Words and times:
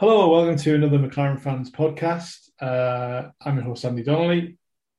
Hello, 0.00 0.30
welcome 0.30 0.56
to 0.56 0.76
another 0.76 0.96
McLaren 0.96 1.40
Fans 1.40 1.72
podcast. 1.72 2.50
Uh, 2.62 3.30
I'm 3.44 3.56
your 3.56 3.64
host, 3.64 3.84
Andy 3.84 4.04
Donnelly, 4.04 4.56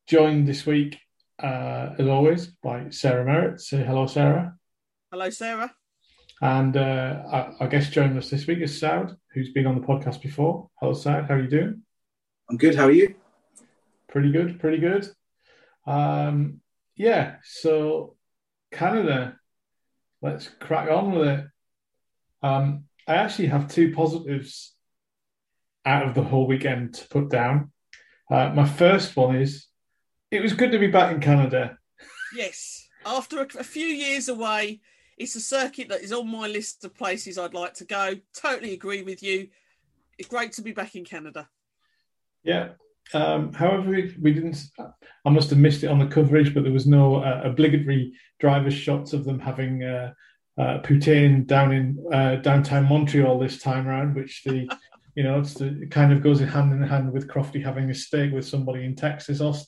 joined 0.08 0.46
this 0.46 0.66
week, 0.66 1.00
uh, 1.42 1.92
as 1.98 2.06
always, 2.06 2.48
by 2.48 2.90
Sarah 2.90 3.24
Merritt. 3.24 3.62
Say 3.62 3.82
hello, 3.82 4.08
Sarah. 4.08 4.56
Hello, 5.10 5.30
Sarah. 5.30 5.74
And 6.42 6.76
uh, 6.76 7.24
our, 7.28 7.56
our 7.62 7.68
guest 7.70 7.94
joining 7.94 8.18
us 8.18 8.30
this 8.30 8.46
week 8.46 8.60
is 8.60 8.78
Saud, 8.78 9.16
who's 9.34 9.54
been 9.54 9.68
on 9.68 9.80
the 9.80 9.88
podcast 9.88 10.22
before. 10.22 10.70
Hello, 10.82 10.92
Saud. 10.92 11.30
How 11.30 11.36
are 11.36 11.42
you 11.44 11.50
doing? 11.50 11.82
I'm 12.50 12.58
good. 12.58 12.76
How 12.76 12.88
are 12.88 12.92
you? 12.92 13.16
Pretty 14.10 14.34
good, 14.34 14.60
pretty 14.60 14.80
good. 14.80 15.08
Um, 15.88 16.60
yeah, 16.98 17.38
so 17.46 18.18
Canada, 18.74 19.38
let's 20.22 20.50
crack 20.60 20.92
on 20.92 21.14
with 21.14 21.28
it. 21.30 21.46
Um, 22.44 22.84
I 23.08 23.16
actually 23.16 23.48
have 23.48 23.72
two 23.72 23.94
positives 23.94 24.76
out 25.90 26.08
of 26.08 26.14
the 26.14 26.24
whole 26.24 26.46
weekend 26.46 26.94
to 26.94 27.08
put 27.08 27.30
down. 27.30 27.72
Uh, 28.32 28.52
my 28.54 28.68
first 28.68 29.16
one 29.16 29.36
is 29.36 29.66
it 30.30 30.42
was 30.42 30.54
good 30.54 30.72
to 30.72 30.78
be 30.78 30.88
back 30.88 31.12
in 31.12 31.20
Canada. 31.20 31.80
Yes, 32.36 32.88
after 33.04 33.42
a, 33.42 33.48
a, 33.58 33.64
few 33.64 33.88
years 33.88 34.30
away, 34.30 34.82
it's 35.18 35.36
a 35.36 35.42
circuit 35.42 35.90
that 35.90 36.02
is 36.02 36.14
on 36.14 36.30
my 36.30 36.48
list 36.48 36.86
of 36.86 36.96
places 36.96 37.40
I'd 37.40 37.56
like 37.56 37.74
to 37.76 37.86
go. 37.86 38.14
Totally 38.36 38.74
agree 38.74 39.02
with 39.02 39.24
you. 39.24 39.48
It's 40.20 40.30
great 40.30 40.52
to 40.54 40.62
be 40.62 40.74
back 40.74 40.96
in 40.96 41.06
Canada. 41.06 41.50
Yeah. 42.44 42.70
Um, 43.16 43.52
however, 43.52 43.90
we, 43.90 44.16
we, 44.22 44.32
didn't. 44.32 44.58
I 45.26 45.30
must 45.32 45.50
have 45.50 45.58
missed 45.58 45.84
it 45.84 45.88
on 45.88 45.98
the 45.98 46.06
coverage, 46.06 46.54
but 46.54 46.64
there 46.64 46.72
was 46.72 46.86
no 46.86 47.16
uh, 47.16 47.42
obligatory 47.44 48.14
driver 48.40 48.70
shots 48.70 49.14
of 49.14 49.26
them 49.26 49.40
having 49.40 49.84
uh, 49.84 50.14
uh, 50.60 50.80
poutine 50.82 51.48
down 51.48 51.72
in 51.72 52.06
uh, 52.14 52.36
downtown 52.36 52.88
Montreal 52.88 53.40
this 53.40 53.60
time 53.60 53.88
around, 53.88 54.16
which 54.16 54.44
the 54.44 54.70
you 55.16 55.24
know 55.24 55.42
the, 55.42 55.84
it 55.84 55.92
kind 55.92 56.14
of 56.14 56.22
goes 56.22 56.40
hand 56.40 56.72
in 56.74 56.82
hand 56.84 57.12
with 57.12 57.28
Crofty 57.28 57.64
having 57.64 57.90
a 57.90 57.96
steak 57.96 58.32
with 58.32 58.48
somebody 58.48 58.86
in 58.86 58.96
Texas, 58.96 59.42
Austin, 59.42 59.68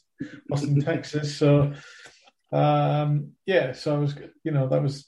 Austin 0.52 0.82
Texas. 0.82 1.36
So 1.36 1.74
um, 2.52 3.32
yeah, 3.46 3.74
so 3.74 3.96
I 3.96 4.00
was 4.00 4.16
you 4.44 4.52
know 4.52 4.68
that 4.70 4.82
was 4.82 5.08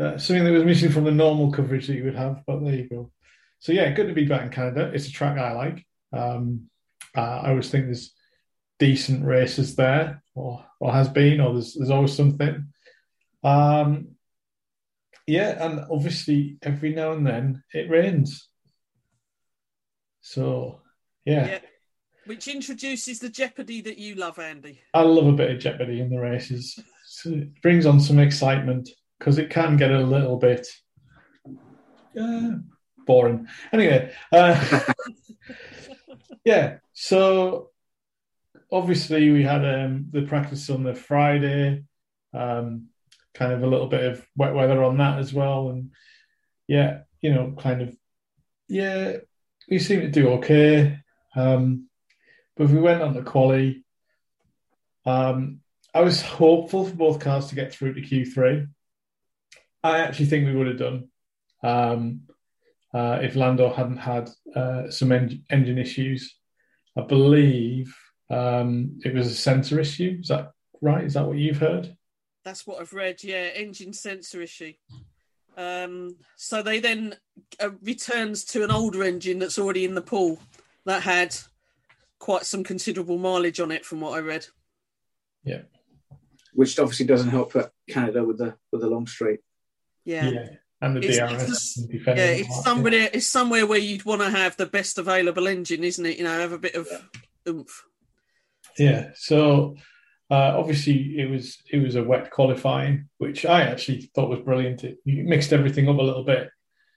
uh, 0.00 0.18
something 0.18 0.44
that 0.44 0.52
was 0.52 0.64
missing 0.64 0.90
from 0.90 1.04
the 1.04 1.10
normal 1.10 1.52
coverage 1.52 1.86
that 1.86 1.96
you 1.96 2.04
would 2.04 2.16
have. 2.16 2.42
But 2.46 2.64
there 2.64 2.74
you 2.74 2.88
go. 2.88 3.12
So 3.60 3.72
yeah, 3.72 3.90
good 3.90 4.08
to 4.08 4.14
be 4.14 4.26
back 4.26 4.42
in 4.42 4.50
Canada. 4.50 4.90
It's 4.94 5.08
a 5.08 5.12
track 5.12 5.38
I 5.38 5.52
like. 5.52 5.86
Um, 6.12 6.68
uh, 7.16 7.20
I 7.20 7.50
always 7.50 7.70
think 7.70 7.86
there's 7.86 8.12
decent 8.78 9.24
races 9.24 9.76
there, 9.76 10.22
or 10.34 10.64
or 10.80 10.92
has 10.92 11.08
been, 11.08 11.40
or 11.40 11.52
there's 11.52 11.74
there's 11.74 11.90
always 11.90 12.14
something. 12.14 12.68
Um, 13.44 14.08
yeah, 15.26 15.64
and 15.64 15.80
obviously 15.90 16.58
every 16.62 16.94
now 16.94 17.12
and 17.12 17.26
then 17.26 17.62
it 17.74 17.90
rains. 17.90 18.48
So 20.28 20.82
yeah. 21.24 21.46
yeah. 21.46 21.58
Which 22.26 22.48
introduces 22.48 23.18
the 23.18 23.30
jeopardy 23.30 23.80
that 23.80 23.96
you 23.96 24.14
love, 24.14 24.38
Andy. 24.38 24.80
I 24.92 25.00
love 25.00 25.26
a 25.26 25.32
bit 25.32 25.50
of 25.50 25.58
jeopardy 25.58 26.00
in 26.00 26.10
the 26.10 26.20
races. 26.20 26.78
So 27.06 27.30
it 27.30 27.62
brings 27.62 27.86
on 27.86 27.98
some 27.98 28.18
excitement 28.18 28.90
because 29.18 29.38
it 29.38 29.48
can 29.48 29.78
get 29.78 29.90
a 29.90 30.00
little 30.00 30.36
bit 30.36 30.66
uh, 32.20 32.50
boring. 33.06 33.48
Anyway, 33.72 34.12
uh, 34.30 34.92
yeah. 36.44 36.76
So 36.92 37.70
obviously 38.70 39.30
we 39.30 39.44
had 39.44 39.64
um, 39.64 40.08
the 40.10 40.22
practice 40.22 40.68
on 40.68 40.82
the 40.82 40.94
Friday. 40.94 41.84
Um, 42.34 42.88
kind 43.32 43.52
of 43.52 43.62
a 43.62 43.66
little 43.66 43.88
bit 43.88 44.04
of 44.04 44.26
wet 44.36 44.52
weather 44.52 44.84
on 44.84 44.98
that 44.98 45.20
as 45.20 45.32
well. 45.32 45.70
And 45.70 45.92
yeah, 46.66 46.98
you 47.22 47.32
know, 47.32 47.54
kind 47.58 47.80
of, 47.80 47.96
yeah, 48.68 49.16
we 49.68 49.78
seem 49.78 50.00
to 50.00 50.08
do 50.08 50.30
okay. 50.30 50.98
Um, 51.36 51.88
but 52.56 52.68
we 52.68 52.80
went 52.80 53.02
on 53.02 53.14
the 53.14 53.22
quali, 53.22 53.84
um, 55.06 55.60
I 55.94 56.00
was 56.00 56.20
hopeful 56.20 56.84
for 56.84 56.94
both 56.94 57.20
cars 57.20 57.48
to 57.48 57.54
get 57.54 57.72
through 57.72 57.94
to 57.94 58.02
Q3. 58.02 58.68
I 59.82 59.98
actually 60.00 60.26
think 60.26 60.46
we 60.46 60.54
would 60.54 60.66
have 60.66 60.78
done 60.78 61.08
um, 61.62 62.20
uh, 62.92 63.20
if 63.22 63.36
Lando 63.36 63.72
hadn't 63.72 63.98
had 63.98 64.28
uh, 64.54 64.90
some 64.90 65.12
en- 65.12 65.44
engine 65.50 65.78
issues. 65.78 66.34
I 66.96 67.02
believe 67.02 67.96
um, 68.28 69.00
it 69.04 69.14
was 69.14 69.28
a 69.28 69.34
sensor 69.34 69.80
issue. 69.80 70.18
Is 70.20 70.28
that 70.28 70.50
right? 70.80 71.04
Is 71.04 71.14
that 71.14 71.26
what 71.26 71.38
you've 71.38 71.58
heard? 71.58 71.96
That's 72.44 72.66
what 72.66 72.80
I've 72.80 72.92
read. 72.92 73.22
Yeah, 73.22 73.48
engine 73.54 73.92
sensor 73.92 74.42
issue. 74.42 74.72
Um, 75.58 76.16
so 76.36 76.62
they 76.62 76.78
then 76.78 77.16
uh, 77.60 77.70
returns 77.82 78.44
to 78.46 78.62
an 78.62 78.70
older 78.70 79.02
engine 79.02 79.40
that's 79.40 79.58
already 79.58 79.84
in 79.84 79.96
the 79.96 80.00
pool 80.00 80.38
that 80.86 81.02
had 81.02 81.36
quite 82.20 82.46
some 82.46 82.62
considerable 82.62 83.18
mileage 83.18 83.58
on 83.58 83.72
it, 83.72 83.84
from 83.84 84.00
what 84.00 84.16
I 84.16 84.20
read. 84.20 84.46
Yeah, 85.42 85.62
which 86.54 86.78
obviously 86.78 87.06
doesn't 87.06 87.30
help 87.30 87.56
at 87.56 87.72
Canada 87.90 88.24
with 88.24 88.38
the 88.38 88.54
with 88.70 88.82
the 88.82 88.88
long 88.88 89.08
straight. 89.08 89.40
Yeah. 90.04 90.30
yeah. 90.30 90.48
And 90.80 90.96
the 90.96 91.08
it's, 91.08 91.18
DRS. 91.18 91.78
It's, 91.90 92.06
yeah, 92.06 92.14
it's 92.14 92.62
somewhere, 92.62 93.10
it's 93.12 93.26
somewhere 93.26 93.66
where 93.66 93.80
you'd 93.80 94.04
want 94.04 94.20
to 94.22 94.30
have 94.30 94.56
the 94.56 94.66
best 94.66 94.96
available 94.96 95.48
engine, 95.48 95.82
isn't 95.82 96.06
it? 96.06 96.18
You 96.18 96.24
know, 96.24 96.38
have 96.38 96.52
a 96.52 96.58
bit 96.58 96.76
of 96.76 96.88
yeah. 96.88 97.52
oomph. 97.52 97.84
Yeah. 98.78 99.10
So 99.16 99.74
uh, 100.30 100.54
obviously, 100.56 101.18
it 101.18 101.30
was 101.30 101.58
it 101.70 101.78
was 101.78 101.94
a 101.94 102.02
wet 102.04 102.30
qualifying, 102.30 103.08
which 103.18 103.46
I 103.46 103.62
actually 103.62 104.10
thought 104.14 104.28
was 104.28 104.40
brilliant. 104.40 104.84
It 104.84 104.98
mixed 105.04 105.52
everything 105.52 105.88
up 105.88 105.98
a 105.98 106.02
little 106.02 106.24
bit. 106.24 106.50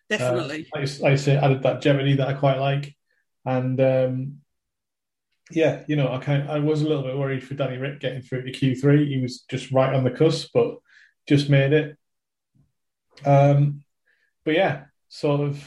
Definitely, 0.10 0.68
uh, 0.76 0.80
like, 0.80 1.00
like 1.00 1.14
I 1.14 1.16
say, 1.16 1.38
added 1.38 1.64
that 1.64 1.82
jeopardy 1.82 2.16
that 2.18 2.28
I 2.28 2.34
quite 2.34 2.58
like, 2.58 2.94
and 3.46 3.80
um, 3.80 4.42
yeah, 5.52 5.84
you 5.88 5.96
know, 5.96 6.12
I 6.12 6.18
kind 6.18 6.50
I 6.50 6.60
was 6.60 6.82
a 6.82 6.88
little 6.88 7.04
bit 7.04 7.18
worried 7.18 7.44
for 7.44 7.54
Danny 7.54 7.78
Ric 7.78 8.02
getting 8.02 8.22
through 8.22 8.44
to 8.44 8.52
Q 8.52 8.76
three. 8.76 9.08
He 9.08 9.22
was 9.22 9.46
just 9.50 9.72
right 9.72 9.94
on 9.94 10.04
the 10.04 10.12
cusp, 10.12 10.50
but 10.54 10.76
just 11.28 11.50
made 11.50 11.72
it. 11.72 11.98
Um, 13.26 13.84
but 14.44 14.56
yeah, 14.56 14.86
sort 15.08 15.42
of, 15.42 15.64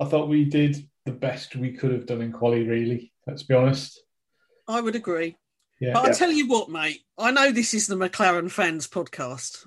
I 0.00 0.06
thought 0.06 0.28
we 0.28 0.44
did 0.46 0.76
the 1.04 1.12
best 1.12 1.56
we 1.56 1.72
could 1.72 1.92
have 1.92 2.06
done 2.06 2.22
in 2.22 2.32
quali. 2.32 2.66
Really, 2.66 3.12
let's 3.26 3.42
be 3.42 3.54
honest. 3.54 4.00
I 4.66 4.80
would 4.80 4.96
agree. 4.96 5.36
Yeah. 5.80 5.92
But 5.92 6.06
I 6.06 6.12
tell 6.12 6.30
you 6.30 6.48
what, 6.48 6.70
mate, 6.70 7.02
I 7.18 7.30
know 7.30 7.52
this 7.52 7.74
is 7.74 7.86
the 7.86 7.96
McLaren 7.96 8.50
fans 8.50 8.88
podcast, 8.88 9.66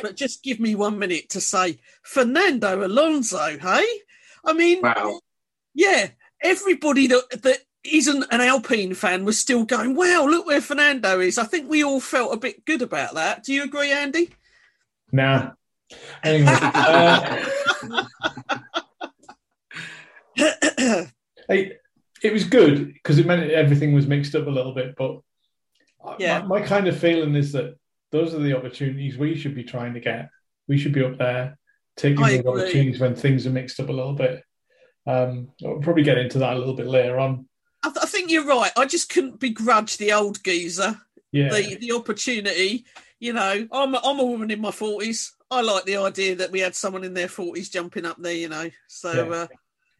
but 0.00 0.16
just 0.16 0.42
give 0.42 0.60
me 0.60 0.74
one 0.74 0.98
minute 0.98 1.30
to 1.30 1.40
say 1.40 1.80
Fernando 2.02 2.86
Alonso, 2.86 3.58
hey? 3.58 3.84
I 4.44 4.52
mean, 4.52 4.82
wow. 4.82 5.20
yeah, 5.74 6.10
everybody 6.42 7.08
that 7.08 7.42
that 7.42 7.58
isn't 7.84 8.24
an 8.30 8.40
Alpine 8.40 8.94
fan 8.94 9.24
was 9.24 9.40
still 9.40 9.64
going, 9.64 9.96
wow, 9.96 10.24
look 10.26 10.46
where 10.46 10.60
Fernando 10.60 11.18
is. 11.20 11.38
I 11.38 11.44
think 11.44 11.68
we 11.68 11.82
all 11.82 12.00
felt 12.00 12.34
a 12.34 12.38
bit 12.38 12.64
good 12.64 12.82
about 12.82 13.14
that. 13.14 13.42
Do 13.42 13.52
you 13.52 13.64
agree, 13.64 13.90
Andy? 13.90 14.30
Nah. 15.10 15.50
Anyway, 16.22 16.46
uh, 16.62 17.44
hey, 21.48 21.72
it 22.22 22.32
was 22.32 22.44
good 22.44 22.94
because 22.94 23.18
it 23.18 23.26
meant 23.26 23.50
everything 23.50 23.92
was 23.92 24.06
mixed 24.06 24.34
up 24.34 24.46
a 24.46 24.50
little 24.50 24.74
bit, 24.74 24.94
but 24.96 25.20
yeah. 26.18 26.40
My, 26.40 26.60
my, 26.60 26.66
kind 26.66 26.88
of 26.88 26.98
feeling 26.98 27.34
is 27.34 27.52
that 27.52 27.76
those 28.10 28.34
are 28.34 28.40
the 28.40 28.56
opportunities 28.56 29.16
we 29.16 29.36
should 29.36 29.54
be 29.54 29.64
trying 29.64 29.94
to 29.94 30.00
get. 30.00 30.30
We 30.68 30.78
should 30.78 30.92
be 30.92 31.04
up 31.04 31.18
there 31.18 31.58
taking 31.96 32.24
the 32.24 32.48
opportunities 32.48 33.00
when 33.00 33.14
things 33.14 33.46
are 33.46 33.50
mixed 33.50 33.80
up 33.80 33.88
a 33.88 33.92
little 33.92 34.14
bit. 34.14 34.42
Um, 35.06 35.50
I'll 35.64 35.80
probably 35.80 36.04
get 36.04 36.18
into 36.18 36.38
that 36.38 36.54
a 36.54 36.58
little 36.58 36.74
bit 36.74 36.86
later 36.86 37.18
on. 37.18 37.48
I, 37.82 37.88
th- 37.88 38.04
I 38.04 38.06
think 38.06 38.30
you're 38.30 38.46
right. 38.46 38.70
I 38.76 38.86
just 38.86 39.08
couldn't 39.08 39.40
begrudge 39.40 39.96
the 39.96 40.12
old 40.12 40.42
geezer 40.44 41.00
yeah. 41.32 41.48
the 41.48 41.76
the 41.76 41.92
opportunity. 41.92 42.84
You 43.18 43.32
know, 43.32 43.66
I'm 43.72 43.94
a, 43.94 44.00
I'm 44.04 44.20
a 44.20 44.24
woman 44.24 44.50
in 44.50 44.60
my 44.60 44.70
forties. 44.70 45.34
I 45.50 45.60
like 45.62 45.84
the 45.84 45.96
idea 45.96 46.36
that 46.36 46.52
we 46.52 46.60
had 46.60 46.74
someone 46.74 47.04
in 47.04 47.14
their 47.14 47.28
forties 47.28 47.70
jumping 47.70 48.06
up 48.06 48.18
there. 48.18 48.34
You 48.34 48.48
know, 48.48 48.70
so. 48.86 49.12
Yeah. 49.12 49.34
Uh, 49.34 49.46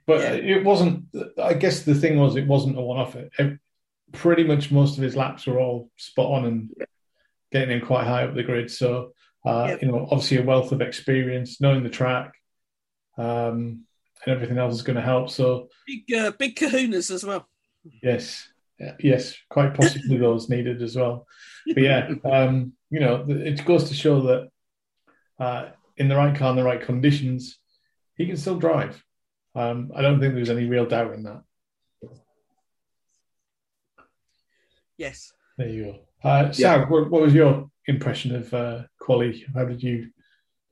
but 0.07 0.21
yeah. 0.21 0.57
it 0.57 0.65
wasn't. 0.65 1.05
I 1.43 1.55
guess 1.55 1.83
the 1.83 1.95
thing 1.95 2.19
was, 2.19 2.37
it 2.37 2.47
wasn't 2.47 2.77
a 2.77 2.81
one-off 2.81 3.17
pretty 4.13 4.45
much 4.45 4.71
most 4.71 4.97
of 4.97 5.03
his 5.03 5.17
laps 5.17 5.47
were 5.47 5.59
all 5.59 5.91
spot 5.97 6.31
on 6.31 6.45
and 6.45 6.71
getting 7.51 7.71
him 7.71 7.87
quite 7.87 8.07
high 8.07 8.25
up 8.25 8.35
the 8.35 8.43
grid. 8.43 8.71
So, 8.71 9.13
uh, 9.45 9.67
yep. 9.71 9.83
you 9.83 9.89
know, 9.89 10.09
obviously 10.11 10.39
a 10.39 10.43
wealth 10.43 10.73
of 10.73 10.81
experience, 10.81 11.61
knowing 11.61 11.83
the 11.83 11.91
track, 11.91 12.33
um, 13.19 13.85
and 14.25 14.35
everything 14.35 14.59
else 14.59 14.75
is 14.75 14.83
going 14.83 14.97
to 14.97 15.03
help. 15.03 15.31
So, 15.31 15.69
big, 15.87 16.13
uh, 16.13 16.31
big 16.33 16.57
kahunas 16.57 17.11
as 17.11 17.25
well. 17.25 17.49
Yes, 18.03 18.49
yes, 19.01 19.35
quite 19.51 19.75
possibly 19.75 20.17
those 20.19 20.49
needed 20.49 20.83
as 20.83 20.97
well. 20.97 21.27
But 21.67 21.83
yeah, 21.83 22.11
um, 22.25 22.73
you 22.91 23.01
know, 23.01 23.25
it 23.29 23.65
goes 23.65 23.89
to 23.89 23.95
show 23.95 24.23
that 24.23 24.49
uh, 25.39 25.71
in 25.97 26.09
the 26.09 26.17
right 26.17 26.37
car, 26.37 26.51
in 26.51 26.57
the 26.57 26.65
right 26.65 26.81
conditions, 26.81 27.59
he 28.17 28.27
can 28.27 28.37
still 28.37 28.59
drive. 28.59 29.03
Um, 29.55 29.93
I 29.95 30.03
don't 30.03 30.21
think 30.21 30.35
there's 30.35 30.51
any 30.51 30.67
real 30.67 30.87
doubt 30.87 31.15
in 31.15 31.25
that. 31.25 31.43
Yes. 35.03 35.33
There 35.59 35.69
you 35.69 35.85
go. 35.85 36.29
Uh, 36.29 36.53
Sam, 36.53 36.83
yeah. 36.83 36.89
what, 36.89 37.11
what, 37.11 37.23
was 37.23 37.35
your 37.35 37.69
impression 37.89 38.37
of 38.37 38.55
uh, 38.55 38.83
quali? 39.01 39.45
How 39.53 39.65
did 39.65 39.83
you? 39.83 40.11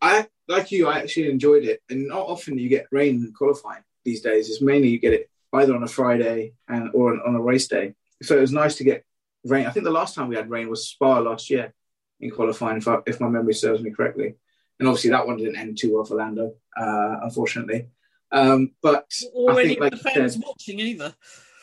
I 0.00 0.28
like 0.46 0.70
you. 0.70 0.86
I 0.86 1.00
actually 1.00 1.30
enjoyed 1.30 1.64
it, 1.64 1.82
and 1.90 2.06
not 2.06 2.28
often 2.28 2.56
you 2.56 2.68
get 2.68 2.86
rain 2.92 3.16
in 3.16 3.32
qualifying. 3.32 3.82
these 4.04 4.20
days 4.20 4.48
is 4.48 4.62
mainly 4.62 4.86
you 4.86 5.00
get 5.00 5.14
it 5.14 5.28
either 5.52 5.74
on 5.74 5.82
a 5.82 5.88
Friday 5.88 6.52
and 6.68 6.90
or 6.94 7.12
on, 7.12 7.20
on 7.26 7.34
a 7.34 7.42
race 7.42 7.66
day. 7.66 7.94
So 8.22 8.38
it 8.38 8.40
was 8.40 8.52
nice 8.52 8.76
to 8.76 8.84
get 8.84 9.04
rain. 9.44 9.66
I 9.66 9.70
think 9.70 9.82
the 9.82 9.90
last 10.00 10.14
time 10.14 10.28
we 10.28 10.36
had 10.36 10.48
rain 10.48 10.70
was 10.70 10.86
Spa 10.86 11.18
last 11.18 11.50
year 11.50 11.74
in 12.20 12.30
qualifying, 12.30 12.76
if, 12.76 12.86
I, 12.86 12.98
if 13.06 13.20
my 13.20 13.28
memory 13.28 13.54
serves 13.54 13.82
me 13.82 13.90
correctly. 13.90 14.36
And 14.78 14.88
obviously 14.88 15.10
that 15.10 15.26
one 15.26 15.38
didn't 15.38 15.56
end 15.56 15.76
too 15.76 15.94
well 15.94 16.04
for 16.04 16.14
Lando, 16.14 16.54
uh, 16.80 17.16
unfortunately. 17.24 17.88
Um, 18.30 18.70
but 18.80 19.10
Or 19.34 19.50
I 19.50 19.60
any 19.60 19.68
think, 19.70 19.78
of 19.78 19.82
like 19.82 19.92
the 19.92 20.10
fans 20.10 20.34
said, 20.34 20.42
watching 20.46 20.78
either. 20.78 21.14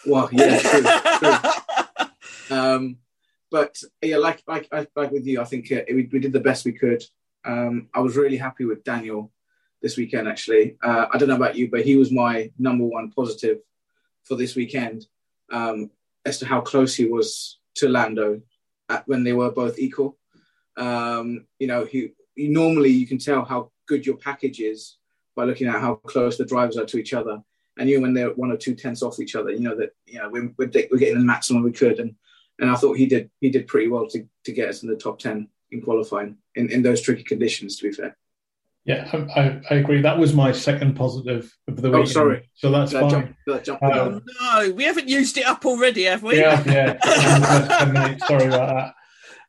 well, 0.05 0.27
yeah, 0.33 0.59
true, 0.59 0.81
true. 0.81 1.51
Um, 2.49 2.97
but 3.49 3.77
yeah, 4.01 4.17
like 4.17 4.43
like 4.47 4.67
like 4.71 5.11
with 5.11 5.25
you, 5.25 5.41
I 5.41 5.45
think 5.45 5.71
uh, 5.71 5.81
we, 5.87 6.09
we 6.11 6.19
did 6.19 6.33
the 6.33 6.39
best 6.39 6.65
we 6.65 6.73
could. 6.73 7.03
Um, 7.45 7.87
I 7.93 8.01
was 8.01 8.17
really 8.17 8.37
happy 8.37 8.65
with 8.65 8.83
Daniel 8.83 9.31
this 9.81 9.97
weekend. 9.97 10.27
Actually, 10.27 10.77
uh, 10.83 11.05
I 11.11 11.17
don't 11.17 11.29
know 11.29 11.35
about 11.35 11.55
you, 11.55 11.69
but 11.69 11.85
he 11.85 11.95
was 11.95 12.11
my 12.11 12.51
number 12.57 12.83
one 12.83 13.11
positive 13.11 13.59
for 14.23 14.35
this 14.35 14.55
weekend 14.55 15.05
um, 15.51 15.89
as 16.25 16.39
to 16.39 16.45
how 16.45 16.61
close 16.61 16.95
he 16.95 17.05
was 17.05 17.59
to 17.75 17.87
Lando 17.87 18.41
at, 18.89 19.07
when 19.07 19.23
they 19.23 19.33
were 19.33 19.51
both 19.51 19.79
equal. 19.79 20.17
Um, 20.75 21.47
you 21.59 21.67
know, 21.67 21.85
he, 21.85 22.11
he 22.35 22.47
normally 22.47 22.89
you 22.89 23.07
can 23.07 23.17
tell 23.17 23.45
how 23.45 23.71
good 23.87 24.05
your 24.05 24.17
package 24.17 24.59
is 24.59 24.97
by 25.35 25.45
looking 25.45 25.67
at 25.67 25.79
how 25.79 25.95
close 25.95 26.37
the 26.37 26.45
drivers 26.45 26.77
are 26.77 26.85
to 26.85 26.97
each 26.97 27.13
other. 27.13 27.41
And 27.79 27.87
you 27.87 28.01
when 28.01 28.13
they're 28.13 28.33
one 28.33 28.51
or 28.51 28.57
two 28.57 28.75
tenths 28.75 29.03
off 29.03 29.19
each 29.19 29.35
other, 29.35 29.51
you 29.51 29.59
know 29.59 29.75
that 29.75 29.91
you 30.05 30.19
know 30.19 30.29
we're, 30.29 30.51
we're, 30.57 30.71
we're 30.91 30.97
getting 30.97 31.19
the 31.19 31.23
maximum 31.23 31.61
we 31.61 31.71
could, 31.71 31.99
and 31.99 32.15
and 32.59 32.69
I 32.69 32.75
thought 32.75 32.97
he 32.97 33.05
did 33.05 33.29
he 33.41 33.49
did 33.49 33.67
pretty 33.67 33.87
well 33.87 34.07
to, 34.09 34.25
to 34.45 34.51
get 34.51 34.69
us 34.69 34.83
in 34.83 34.89
the 34.89 34.95
top 34.95 35.19
ten 35.19 35.47
in 35.71 35.81
qualifying 35.81 36.37
in, 36.55 36.69
in 36.71 36.81
those 36.81 37.01
tricky 37.01 37.23
conditions. 37.23 37.77
To 37.77 37.83
be 37.89 37.91
fair, 37.93 38.17
Yeah, 38.85 39.09
I, 39.11 39.17
I, 39.41 39.61
I 39.69 39.73
agree. 39.75 40.01
That 40.01 40.17
was 40.17 40.33
my 40.33 40.51
second 40.53 40.95
positive 40.95 41.53
of 41.67 41.81
the 41.81 41.89
week. 41.89 41.95
Oh, 41.97 42.01
week. 42.01 42.07
sorry. 42.09 42.49
So 42.55 42.71
that's 42.71 42.91
Did 42.91 43.01
fine. 43.01 43.09
jump, 43.09 43.35
did 43.47 43.63
jump 43.65 43.83
Um. 43.83 44.23
Oh 44.41 44.65
no, 44.67 44.73
we 44.73 44.83
haven't 44.85 45.09
used 45.09 45.37
it 45.37 45.45
up 45.45 45.65
already, 45.65 46.03
have 46.03 46.23
we? 46.23 46.39
Yeah, 46.39 46.63
yeah. 46.65 46.91
In 46.93 47.41
the 47.41 47.47
first 47.47 47.79
10 47.79 47.93
minutes. 47.93 48.27
Sorry 48.27 48.45
about 48.47 48.93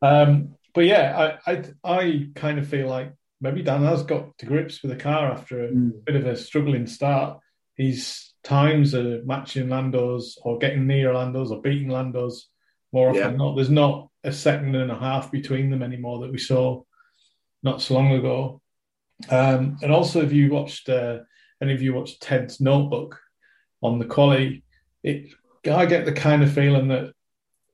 that. 0.00 0.06
Um, 0.06 0.54
but 0.74 0.84
yeah, 0.86 1.36
I, 1.46 1.52
I 1.52 1.64
I 1.84 2.26
kind 2.34 2.58
of 2.58 2.68
feel 2.68 2.88
like 2.88 3.12
maybe 3.40 3.62
Dan 3.62 3.84
has 3.84 4.02
got 4.02 4.36
to 4.38 4.46
grips 4.46 4.82
with 4.82 4.90
the 4.92 4.96
car 5.02 5.30
after 5.32 5.64
a 5.64 5.68
Mm. 5.68 6.04
bit 6.04 6.16
of 6.16 6.26
a 6.26 6.36
struggling 6.36 6.86
start. 6.86 7.38
His 7.76 8.32
times 8.42 8.94
are 8.94 9.22
matching 9.24 9.68
Lando's 9.68 10.36
or 10.42 10.58
getting 10.58 10.86
near 10.86 11.14
Lando's 11.14 11.50
or 11.52 11.60
beating 11.62 11.88
Lando's 11.90 12.48
more 12.92 13.08
often 13.10 13.20
Yeah. 13.20 13.28
than 13.28 13.38
not. 13.38 13.54
There's 13.56 13.70
not 13.70 14.10
a 14.24 14.32
second 14.32 14.74
and 14.74 14.90
a 14.90 14.98
half 14.98 15.30
between 15.30 15.70
them 15.70 15.82
anymore 15.82 16.20
that 16.20 16.32
we 16.32 16.38
saw 16.38 16.82
not 17.62 17.82
so 17.82 17.94
long 17.94 18.12
ago. 18.12 18.60
Um, 19.30 19.78
and 19.82 19.92
also, 19.92 20.22
if 20.22 20.32
you 20.32 20.50
watched 20.50 20.88
uh, 20.88 21.20
any 21.60 21.72
of 21.74 21.82
you 21.82 21.92
watched 21.94 22.22
Ted's 22.22 22.60
Notebook 22.60 23.20
on 23.82 23.98
the 23.98 24.04
quali, 24.04 24.62
it 25.02 25.30
I 25.68 25.86
get 25.86 26.04
the 26.04 26.12
kind 26.12 26.42
of 26.42 26.52
feeling 26.52 26.88
that 26.88 27.12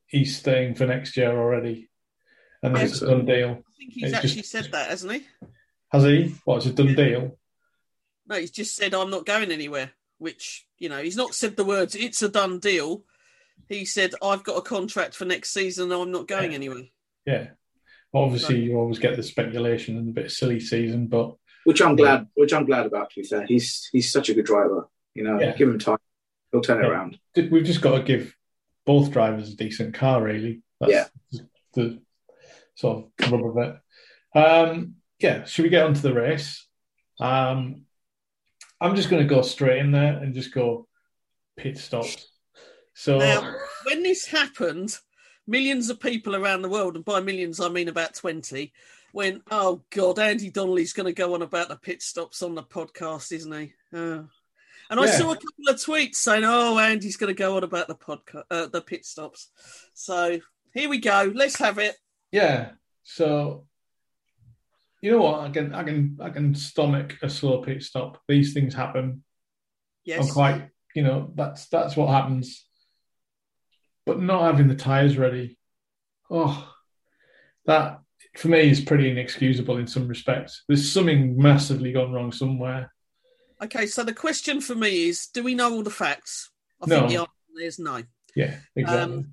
he's 0.07 0.37
staying 0.37 0.75
for 0.75 0.87
next 0.87 1.17
year 1.17 1.31
already, 1.31 1.91
and 2.63 2.75
that 2.75 2.81
Yeah. 2.81 2.87
it's 2.87 3.03
a 3.03 3.07
done 3.09 3.27
deal. 3.27 3.51
I 3.51 3.73
think 3.79 3.93
he's 3.93 4.03
It's 4.05 4.15
actually 4.15 4.31
just- 4.37 4.51
said 4.51 4.69
that, 4.73 4.89
hasn't 4.91 5.13
he? 5.13 5.27
Has 5.93 6.05
he? 6.05 6.35
What? 6.45 6.57
It's 6.59 6.67
a 6.67 6.73
done 6.73 6.95
deal. 6.95 7.39
No, 8.27 8.37
he's 8.37 8.51
just 8.51 8.75
said 8.75 8.95
I'm 8.95 9.11
not 9.11 9.27
going 9.27 9.53
anywhere. 9.53 9.93
Which 10.19 10.67
you 10.79 10.89
know, 10.89 11.03
he's 11.03 11.17
not 11.17 11.35
said 11.35 11.57
the 11.57 11.65
words 11.65 11.95
"it's 11.95 12.23
a 12.23 12.29
done 12.29 12.59
deal." 12.59 13.05
He 13.69 13.85
said 13.85 14.15
I've 14.23 14.45
got 14.45 14.57
a 14.59 14.63
contract 14.63 15.15
for 15.15 15.25
next 15.25 15.53
season. 15.53 15.91
I'm 15.93 16.11
not 16.11 16.29
going 16.29 16.51
Yeah. 16.51 16.57
anywhere. 16.57 16.83
Yeah. 17.27 17.47
Obviously, 18.13 18.61
you 18.61 18.77
always 18.79 18.99
get 18.99 19.17
the 19.17 19.23
speculation 19.23 19.97
and 19.97 20.09
a 20.11 20.13
bit 20.13 20.31
silly 20.31 20.61
season, 20.61 21.07
but 21.09 21.35
Which 21.65 21.81
I'm 21.83 21.97
glad. 21.97 22.29
Which 22.35 22.53
I'm 22.53 22.67
glad 22.67 22.87
about. 22.87 23.11
To 23.11 23.21
be 23.23 23.27
fair, 23.27 23.45
he's 23.47 23.89
he's 23.93 24.13
such 24.13 24.29
a 24.29 24.35
good 24.35 24.45
driver. 24.45 24.89
You 25.15 25.25
know, 25.25 25.41
Yeah. 25.41 25.57
give 25.57 25.69
him 25.69 25.79
time, 25.79 25.99
he'll 26.53 26.61
turn 26.61 26.85
it 26.85 26.89
around. 26.89 27.19
we've 27.37 27.65
just 27.65 27.81
got 27.81 27.97
to 27.99 28.03
give 28.05 28.35
both 28.85 29.11
drivers 29.11 29.53
a 29.53 29.57
decent 29.57 29.95
car, 29.95 30.23
really. 30.23 30.63
That's 30.81 30.93
Yeah. 30.93 31.41
the 31.73 32.03
sort 32.75 33.07
of 33.21 33.33
rub 33.33 33.45
of 33.45 33.57
it. 33.57 34.39
Um, 34.39 34.97
yeah, 35.19 35.45
should 35.45 35.63
we 35.63 35.69
get 35.71 35.85
onto 35.87 36.01
the 36.03 36.13
race? 36.13 36.67
Um, 37.21 37.87
I'm 38.81 38.95
just 38.97 39.09
going 39.09 39.23
to 39.27 39.35
go 39.35 39.43
straight 39.43 39.79
in 39.79 39.91
there 39.93 40.19
and 40.19 40.35
just 40.35 40.53
go 40.53 40.87
pit 41.57 41.79
stops. 41.79 42.29
So, 42.95 43.19
Now, 43.19 43.55
when 43.85 44.03
this 44.03 44.27
happened, 44.27 44.97
millions 45.47 45.91
of 45.91 46.01
people 46.01 46.37
around 46.37 46.63
the 46.63 46.69
world, 46.69 46.97
and 46.97 47.05
by 47.05 47.21
millions 47.21 47.61
I 47.61 47.69
mean 47.69 47.89
about 47.89 48.15
20, 48.15 48.73
went, 49.13 49.43
Oh 49.51 49.83
God, 49.91 50.19
Andy 50.19 50.51
Donnelly's 50.51 50.93
going 50.93 51.07
to 51.07 51.13
go 51.13 51.35
on 51.35 51.43
about 51.43 51.69
the 51.69 51.77
pit 51.77 52.03
stops 52.03 52.43
on 52.43 52.55
the 52.55 52.63
podcast, 52.63 53.33
isn't 53.33 53.53
he? 53.53 53.73
Oh. 53.93 54.29
And 54.91 55.01
I 55.01 55.05
Yeah. 55.07 55.13
saw 55.19 55.31
a 55.33 55.35
couple 55.37 55.69
of 55.69 55.77
tweets 55.77 56.17
saying, 56.17 56.45
"Oh, 56.45 56.79
Andy's 56.79 57.17
going 57.17 57.35
to 57.35 57.39
go 57.39 57.57
on 57.57 57.65
about 57.65 57.89
the 57.89 57.95
podcast, 57.95 58.45
uh, 58.51 58.67
the 58.67 58.83
pit 58.83 59.07
stops." 59.07 59.51
So 59.95 60.39
here 60.75 60.89
we 60.91 60.99
go. 60.99 61.33
Let's 61.35 61.59
have 61.59 61.79
it. 61.79 61.97
yeah, 62.31 62.73
so 63.03 63.67
you 65.01 65.11
know 65.11 65.23
what? 65.23 65.41
I 65.41 65.49
can, 65.51 65.75
I 65.75 65.85
can, 65.85 66.19
I 66.21 66.29
can 66.31 66.55
stomach 66.55 67.17
a 67.23 67.31
slow 67.31 67.63
pit 67.63 67.83
stop. 67.83 68.21
These 68.29 68.53
things 68.53 68.75
happen. 68.75 69.25
Yes. 70.05 70.27
I'm 70.27 70.33
quite, 70.33 70.69
you 70.95 71.03
know, 71.03 71.33
that's 71.35 71.67
that's 71.69 71.97
what 71.97 72.11
happens. 72.11 72.67
But 74.07 74.21
not 74.21 74.43
having 74.45 74.69
the 74.69 74.75
tires 74.75 75.17
ready, 75.17 75.59
oh, 76.31 76.71
that 77.67 78.01
for 78.37 78.49
me 78.49 78.69
is 78.71 78.81
pretty 78.81 79.11
inexcusable 79.11 79.79
in 79.79 79.87
some 79.87 80.07
respects. 80.09 80.63
There's 80.69 80.91
something 80.91 81.39
massively 81.39 81.93
gone 81.93 82.13
wrong 82.13 82.31
somewhere. 82.33 82.93
Okay, 83.63 83.87
so 83.87 84.03
the 84.05 84.13
question 84.13 84.61
for 84.61 84.75
me 84.75 85.09
is: 85.09 85.29
Do 85.29 85.43
we 85.43 85.55
know 85.55 85.73
all 85.73 85.83
the 85.83 85.91
facts? 85.91 86.51
I 86.83 86.87
No. 86.87 86.97
think 86.99 87.09
the 87.11 87.17
answer 87.21 87.67
is 87.67 87.79
no. 87.79 88.03
Yeah, 88.37 88.59
exactly. 88.77 89.15
Um, 89.19 89.31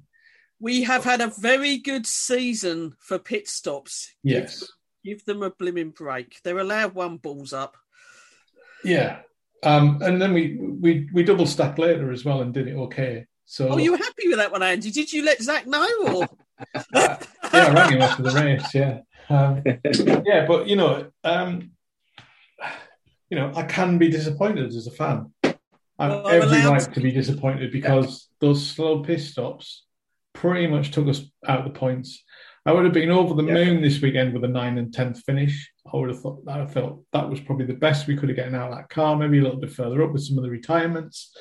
We 0.59 0.83
have 0.83 1.03
had 1.03 1.21
a 1.21 1.27
very 1.39 1.77
good 1.77 2.05
season 2.05 2.95
for 2.99 3.17
pit 3.19 3.49
stops. 3.49 4.11
yes, 4.23 4.71
Give 5.03 5.25
them 5.25 5.41
a 5.41 5.49
blimmin' 5.49 5.95
break. 5.95 6.37
They're 6.43 6.59
allowed 6.59 6.93
one 6.93 7.17
balls 7.17 7.51
up. 7.51 7.75
yeah. 8.85 9.21
Um, 9.63 10.01
and 10.01 10.19
then 10.21 10.33
we 10.33 10.55
we 10.57 11.09
we 11.13 11.23
double 11.23 11.45
stacked 11.45 11.77
later 11.77 12.11
as 12.11 12.23
well 12.25 12.41
and 12.41 12.51
did 12.53 12.67
it 12.67 12.75
okay. 12.75 13.25
So 13.51 13.67
Oh, 13.67 13.77
you 13.77 13.91
were 13.91 13.97
happy 13.97 14.29
with 14.29 14.37
that 14.37 14.49
one, 14.49 14.63
Andy? 14.63 14.91
Did 14.91 15.11
you 15.11 15.25
let 15.25 15.41
Zak 15.41 15.67
know? 15.67 15.85
Or 16.07 16.29
yeah, 16.95 17.17
I 17.53 17.73
rang 17.73 17.91
him 17.91 18.01
after 18.01 18.23
the 18.23 18.31
race. 18.31 18.73
Yeah, 18.73 18.99
um, 19.29 19.61
yeah, 20.25 20.45
but 20.47 20.69
you 20.69 20.77
know, 20.77 21.11
um, 21.25 21.71
you 23.29 23.37
know, 23.37 23.51
I 23.53 23.63
can 23.63 23.97
be 23.97 24.09
disappointed 24.09 24.67
as 24.67 24.87
a 24.87 24.91
fan. 24.91 25.33
I 25.43 25.49
have 25.99 26.11
Well, 26.23 26.27
every 26.29 26.59
allowed 26.59 26.71
right 26.71 26.79
to 26.81 26.91
to 26.91 27.01
be 27.01 27.11
disappointed 27.11 27.73
because 27.73 28.29
those 28.39 28.65
slow 28.65 29.03
pit 29.03 29.19
stops 29.19 29.83
pretty 30.33 30.67
much 30.67 30.91
took 30.91 31.09
us 31.09 31.21
out 31.45 31.59
of 31.59 31.65
the 31.65 31.77
points. 31.77 32.23
I 32.65 32.71
would 32.71 32.85
have 32.85 32.93
been 32.93 33.11
over 33.11 33.33
the 33.33 33.43
Yeah. 33.43 33.55
moon 33.55 33.81
this 33.81 34.01
weekend 34.01 34.33
with 34.33 34.45
a 34.45 34.47
nine 34.47 34.77
and 34.77 34.93
tenth 34.93 35.19
finish. 35.25 35.69
I 35.93 35.97
would 35.97 36.07
have 36.07 36.21
thought 36.21 36.45
that 36.45 36.61
I 36.61 36.67
felt 36.67 37.03
that 37.11 37.29
was 37.29 37.41
probably 37.41 37.65
the 37.65 37.73
best 37.73 38.07
we 38.07 38.15
could 38.15 38.29
have 38.29 38.37
gotten 38.37 38.55
out 38.55 38.71
of 38.71 38.77
that 38.77 38.87
car. 38.87 39.17
Maybe 39.17 39.39
a 39.39 39.43
little 39.43 39.59
bit 39.59 39.73
further 39.73 40.01
up 40.03 40.13
with 40.13 40.23
some 40.23 40.37
of 40.37 40.45
the 40.45 40.49
retirements, 40.49 41.35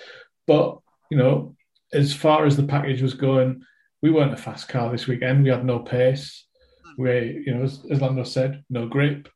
but 0.49 0.77
you 1.09 1.17
know, 1.17 1.55
as 1.93 2.15
far 2.15 2.47
as 2.47 2.57
the 2.57 2.63
package 2.63 3.03
was 3.03 3.15
going, 3.15 3.63
we 4.03 4.11
weren't 4.11 4.33
a 4.33 4.37
fast 4.37 4.69
car 4.69 4.91
this 4.91 5.07
weekend. 5.07 5.45
We 5.45 5.51
had 5.51 5.65
no 5.65 5.81
pace. 5.81 6.47
Hmm. 6.85 7.03
We, 7.03 7.43
you 7.47 7.55
know, 7.55 7.65
as, 7.65 7.85
as 7.91 8.01
Lando 8.01 8.25
said, 8.25 8.65
no 8.71 8.87
grip, 8.87 9.29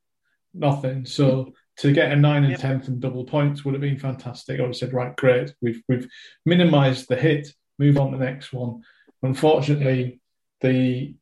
nothing. 0.52 1.06
So 1.06 1.52
to 1.78 1.92
get 1.92 2.12
a 2.12 2.16
nine 2.16 2.44
and 2.44 2.58
tenth 2.58 2.88
and 2.88 3.00
double 3.00 3.25
points 3.25 3.64
would 3.64 3.75
have 3.75 3.80
been 3.80 3.99
fantastic. 3.99 4.58
I 4.58 4.62
would 4.62 4.68
have 4.68 4.76
said, 4.76 4.92
right, 4.92 5.14
great. 5.16 5.54
We've 5.61 5.82
we've 5.88 6.08
minimised 6.46 7.08
the 7.08 7.16
hit. 7.16 7.49
Move 7.78 7.99
on 7.99 8.12
to 8.12 8.18
the 8.18 8.25
next 8.25 8.52
one. 8.52 8.82
Unfortunately, 9.23 10.20
the 10.61 11.14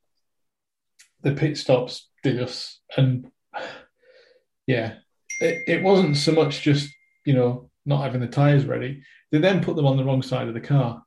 the 1.23 1.33
pit 1.33 1.57
stops 1.57 2.09
did 2.23 2.41
us, 2.43 2.81
and 2.97 3.31
yeah, 4.67 4.95
it, 5.41 5.63
it 5.67 5.83
wasn't 5.83 6.17
so 6.17 6.33
much 6.33 6.61
just 6.61 6.93
you 7.25 7.33
know 7.33 7.71
not 7.87 8.03
having 8.03 8.21
the 8.21 8.27
tires 8.27 8.67
ready. 8.67 9.03
They 9.31 9.39
then 9.39 9.65
put 9.65 9.77
them 9.77 9.87
on 9.87 9.97
the 9.97 10.05
wrong 10.05 10.21
side 10.21 10.49
of 10.49 10.55
the 10.55 10.61
car, 10.61 11.03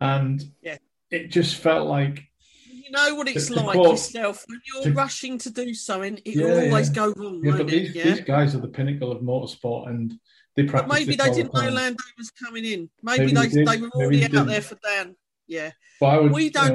and 0.00 0.42
Yeah. 0.62 0.78
it 1.10 1.28
just 1.28 1.56
felt 1.56 1.88
like 1.88 2.22
you 2.70 2.90
know 2.92 3.14
what 3.16 3.26
it's 3.28 3.46
to 3.48 3.54
like 3.54 3.74
yourself 3.76 4.44
when 4.48 4.60
you're 4.72 4.84
to- 4.84 4.92
rushing 4.92 5.38
to 5.38 5.50
do 5.50 5.74
something. 5.74 6.18
It 6.24 6.36
Yeah, 6.36 6.66
always 6.68 6.88
yeah. 6.88 6.94
go 6.94 7.12
wrong, 7.16 7.40
yeah, 7.44 7.56
but 7.56 7.66
these. 7.66 7.92
These 7.92 8.20
guys 8.20 8.54
are 8.54 8.60
the 8.60 8.68
pinnacle 8.68 9.10
of 9.10 9.22
motorsport, 9.22 9.88
and 9.88 10.12
they 10.54 10.62
But 10.62 10.70
practice. 10.70 10.92
maybe 10.92 11.16
they 11.16 11.30
didn't 11.32 11.52
know 11.52 11.62
time. 11.62 11.74
Lando 11.74 12.04
was 12.16 12.30
coming 12.30 12.64
in. 12.64 12.88
Maybe, 13.02 13.32
Maybe 13.32 13.34
they, 13.34 13.48
they 13.48 13.64
they 13.64 13.80
were 13.82 13.90
already 13.90 14.24
out 14.24 14.30
didn't. 14.30 14.46
there 14.46 14.60
for 14.62 14.76
Dan. 14.82 15.16
Yeah. 15.48 15.72
But 16.00 16.06
I 16.06 16.18
would, 16.18 16.32
We 16.32 16.48
don't- 16.50 16.70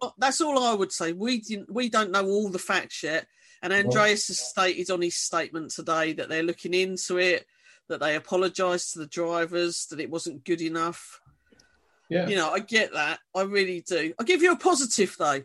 know, 0.00 0.12
That's 0.18 0.40
all 0.40 0.58
I 0.64 0.74
would 0.74 0.90
say. 0.92 1.12
We 1.12 1.40
didn't. 1.40 1.72
We 1.72 1.88
don't 1.88 2.10
know 2.10 2.26
all 2.26 2.48
the 2.48 2.58
facts 2.58 3.02
yet. 3.02 3.26
And 3.62 3.72
Andreas 3.72 4.26
has 4.28 4.40
stated 4.40 4.90
on 4.90 5.00
his 5.02 5.14
statement 5.16 5.70
today 5.70 6.12
that 6.14 6.28
they're 6.28 6.42
looking 6.42 6.74
into 6.74 7.18
it, 7.18 7.46
that 7.88 8.00
they 8.00 8.16
apologised 8.16 8.92
to 8.92 8.98
the 9.00 9.06
drivers, 9.06 9.86
that 9.86 10.00
it 10.00 10.10
wasn't 10.10 10.44
good 10.44 10.60
enough. 10.60 11.20
Yeah, 12.12 12.28
You 12.28 12.36
know, 12.36 12.50
I 12.50 12.58
get 12.58 12.92
that. 12.92 13.20
I 13.34 13.42
really 13.42 13.80
do. 13.80 14.12
I'll 14.18 14.26
give 14.26 14.42
you 14.42 14.52
a 14.52 14.56
positive 14.56 15.14
though. 15.18 15.42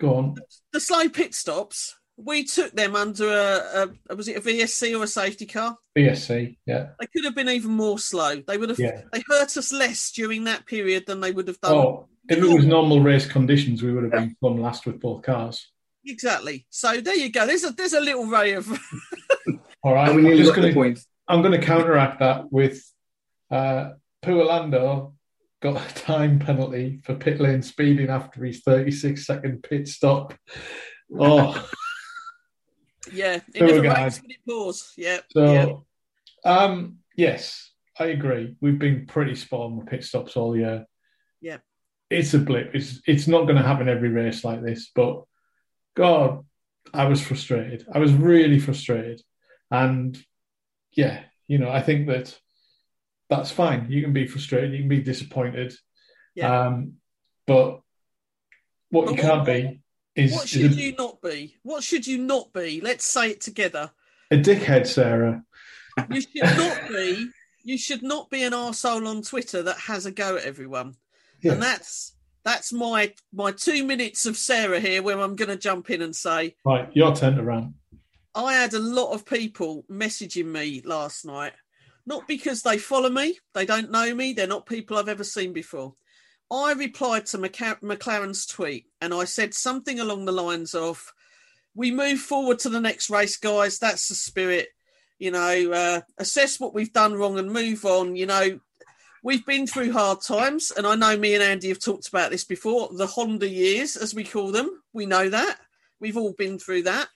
go 0.00 0.14
on. 0.14 0.34
The 0.72 0.80
slow 0.80 1.08
pit 1.08 1.34
stops 1.34 1.96
we 2.24 2.44
took 2.44 2.72
them 2.72 2.94
under 2.96 3.28
a, 3.28 3.88
a 4.10 4.16
was 4.16 4.28
it 4.28 4.36
a 4.36 4.40
VSC 4.40 4.98
or 4.98 5.04
a 5.04 5.06
safety 5.06 5.46
car? 5.46 5.76
VSC, 5.96 6.56
yeah. 6.66 6.88
They 6.98 7.06
could 7.06 7.24
have 7.24 7.34
been 7.34 7.48
even 7.48 7.70
more 7.70 7.98
slow. 7.98 8.36
They 8.46 8.58
would 8.58 8.68
have. 8.68 8.78
Yeah. 8.78 9.02
They 9.12 9.22
hurt 9.28 9.56
us 9.56 9.72
less 9.72 10.10
during 10.12 10.44
that 10.44 10.66
period 10.66 11.04
than 11.06 11.20
they 11.20 11.32
would 11.32 11.48
have 11.48 11.60
done. 11.60 11.72
Oh, 11.72 12.08
if 12.28 12.38
it 12.38 12.46
was 12.46 12.64
normal 12.64 13.00
race 13.00 13.26
conditions, 13.26 13.82
we 13.82 13.92
would 13.92 14.04
have 14.04 14.12
been 14.12 14.36
fun 14.40 14.58
last 14.58 14.86
with 14.86 15.00
both 15.00 15.22
cars. 15.22 15.66
Exactly. 16.04 16.66
So 16.70 17.00
there 17.00 17.16
you 17.16 17.30
go. 17.30 17.46
There's 17.46 17.64
a 17.64 17.72
there's 17.72 17.92
a 17.92 18.00
little 18.00 18.26
ray 18.26 18.52
of. 18.52 18.68
All 19.82 19.94
right. 19.94 20.10
We 20.14 20.18
I'm 20.18 20.24
nearly 20.24 20.42
just 20.42 20.54
gonna. 20.54 20.94
I'm 21.28 21.42
going 21.42 21.58
to 21.58 21.64
counteract 21.64 22.18
that 22.20 22.52
with 22.52 22.82
uh, 23.50 23.92
poor 24.22 24.44
Lando 24.44 25.14
got 25.60 25.90
a 25.90 25.94
time 25.94 26.38
penalty 26.38 27.00
for 27.04 27.14
pit 27.14 27.40
lane 27.40 27.62
speeding 27.62 28.08
after 28.08 28.44
his 28.44 28.60
36 28.60 29.26
second 29.26 29.62
pit 29.62 29.88
stop. 29.88 30.34
Oh, 31.18 31.68
yeah. 33.12 33.40
It 33.54 33.60
never 33.60 33.82
rains 33.82 34.20
when 34.22 34.30
it 34.30 34.38
pours. 34.46 34.92
Yeah. 34.96 35.18
yeah. 35.34 35.64
so 35.64 35.86
um, 36.44 36.98
yes, 37.16 37.70
I 37.98 38.06
agree. 38.06 38.56
We've 38.60 38.78
been 38.78 39.06
pretty 39.06 39.34
spot 39.34 39.60
on 39.60 39.76
with 39.76 39.88
pit 39.88 40.04
stops 40.04 40.36
all 40.36 40.56
year. 40.56 40.86
Yeah. 41.40 41.58
It's 42.08 42.34
a 42.34 42.38
blip. 42.38 42.74
It's 42.74 43.00
it's 43.06 43.28
not 43.28 43.44
going 43.44 43.56
to 43.56 43.62
happen 43.62 43.88
every 43.88 44.08
race 44.08 44.44
like 44.44 44.62
this, 44.62 44.90
but 44.94 45.22
God, 45.94 46.44
I 46.92 47.04
was 47.04 47.22
frustrated. 47.22 47.86
I 47.92 47.98
was 47.98 48.12
really 48.12 48.58
frustrated, 48.58 49.22
and 49.70 50.20
yeah, 50.92 51.20
you 51.46 51.58
know, 51.58 51.70
I 51.70 51.82
think 51.82 52.08
that 52.08 52.36
that's 53.30 53.50
fine. 53.50 53.86
You 53.88 54.02
can 54.02 54.12
be 54.12 54.26
frustrated. 54.26 54.72
You 54.72 54.80
can 54.80 54.88
be 54.88 55.00
disappointed. 55.02 55.72
Yeah. 56.34 56.66
Um, 56.66 56.94
but 57.46 57.80
what 58.90 59.06
But 59.06 59.10
you 59.10 59.10
what- 59.12 59.18
can't 59.20 59.46
be 59.46 59.80
is, 60.16 60.32
What 60.32 60.44
is 60.44 60.50
should 60.50 60.72
a, 60.72 60.74
you 60.74 60.92
not 60.96 61.22
be? 61.22 61.56
What 61.62 61.82
should 61.84 62.06
you 62.06 62.18
not 62.18 62.52
be? 62.52 62.80
Let's 62.80 63.04
say 63.06 63.30
it 63.30 63.40
together. 63.40 63.90
a 64.30 64.36
dickhead, 64.36 64.86
Sarah. 64.86 65.44
You 66.10 66.20
should 66.20 66.42
not 66.42 66.88
be. 66.88 67.28
You 67.62 67.76
should 67.78 68.02
not 68.02 68.30
be 68.30 68.42
an 68.42 68.52
arsehole 68.52 69.06
on 69.06 69.22
Twitter 69.22 69.62
that 69.62 69.76
has 69.78 70.06
a 70.06 70.10
go 70.10 70.36
at 70.36 70.44
everyone. 70.44 70.94
Yeah. 71.42 71.52
And 71.52 71.62
that's 71.62 72.14
that's 72.44 72.72
my 72.72 73.12
my 73.32 73.52
two 73.52 73.84
minutes 73.84 74.24
of 74.26 74.36
Sarah 74.36 74.80
here, 74.80 75.02
where 75.02 75.20
I'm 75.20 75.36
going 75.36 75.50
to 75.50 75.56
jump 75.56 75.90
in 75.90 76.00
and 76.02 76.14
say 76.16 76.54
Right, 76.64 76.88
your 76.96 77.14
turn 77.14 77.36
to 77.36 77.42
rant. 77.44 77.74
I 78.34 78.54
had 78.54 78.72
a 78.74 78.78
lot 78.78 79.12
of 79.12 79.24
people 79.26 79.84
messaging 79.90 80.46
me 80.46 80.80
last 80.84 81.24
night, 81.26 81.52
not 82.06 82.26
because 82.26 82.62
they 82.62 82.78
follow 82.78 83.10
me, 83.10 83.38
they 83.54 83.66
don't 83.66 83.90
know 83.90 84.14
me, 84.14 84.32
they're 84.32 84.46
not 84.46 84.66
people 84.66 84.96
I've 84.96 85.08
ever 85.08 85.24
seen 85.24 85.52
before. 85.52 85.94
I 86.50 86.72
replied 86.72 87.26
to 87.26 87.38
McLaren's 87.38 88.46
tweet 88.46 88.86
and 89.00 89.14
I 89.14 89.24
said 89.24 89.54
something 89.54 90.00
along 90.00 90.24
the 90.24 90.32
lines 90.32 90.74
of, 90.74 91.12
We 91.74 91.92
move 91.92 92.18
forward 92.18 92.58
to 92.60 92.68
the 92.68 92.80
next 92.80 93.08
race, 93.08 93.36
guys. 93.36 93.78
That's 93.78 94.08
the 94.08 94.16
spirit. 94.16 94.68
You 95.18 95.30
know, 95.30 95.72
uh, 95.72 96.00
assess 96.18 96.58
what 96.58 96.74
we've 96.74 96.92
done 96.92 97.14
wrong 97.14 97.38
and 97.38 97.52
move 97.52 97.84
on. 97.84 98.16
You 98.16 98.26
know, 98.26 98.58
we've 99.22 99.46
been 99.46 99.66
through 99.66 99.92
hard 99.92 100.22
times, 100.22 100.72
and 100.76 100.86
I 100.86 100.96
know 100.96 101.16
me 101.16 101.34
and 101.34 101.42
Andy 101.42 101.68
have 101.68 101.78
talked 101.78 102.08
about 102.08 102.30
this 102.30 102.44
before 102.44 102.88
the 102.92 103.06
Honda 103.06 103.48
years, 103.48 103.96
as 103.96 104.14
we 104.14 104.24
call 104.24 104.50
them. 104.50 104.82
We 104.92 105.06
know 105.06 105.28
that. 105.28 105.58
We've 106.00 106.16
all 106.16 106.32
been 106.32 106.58
through 106.58 106.82
that. 106.82 107.08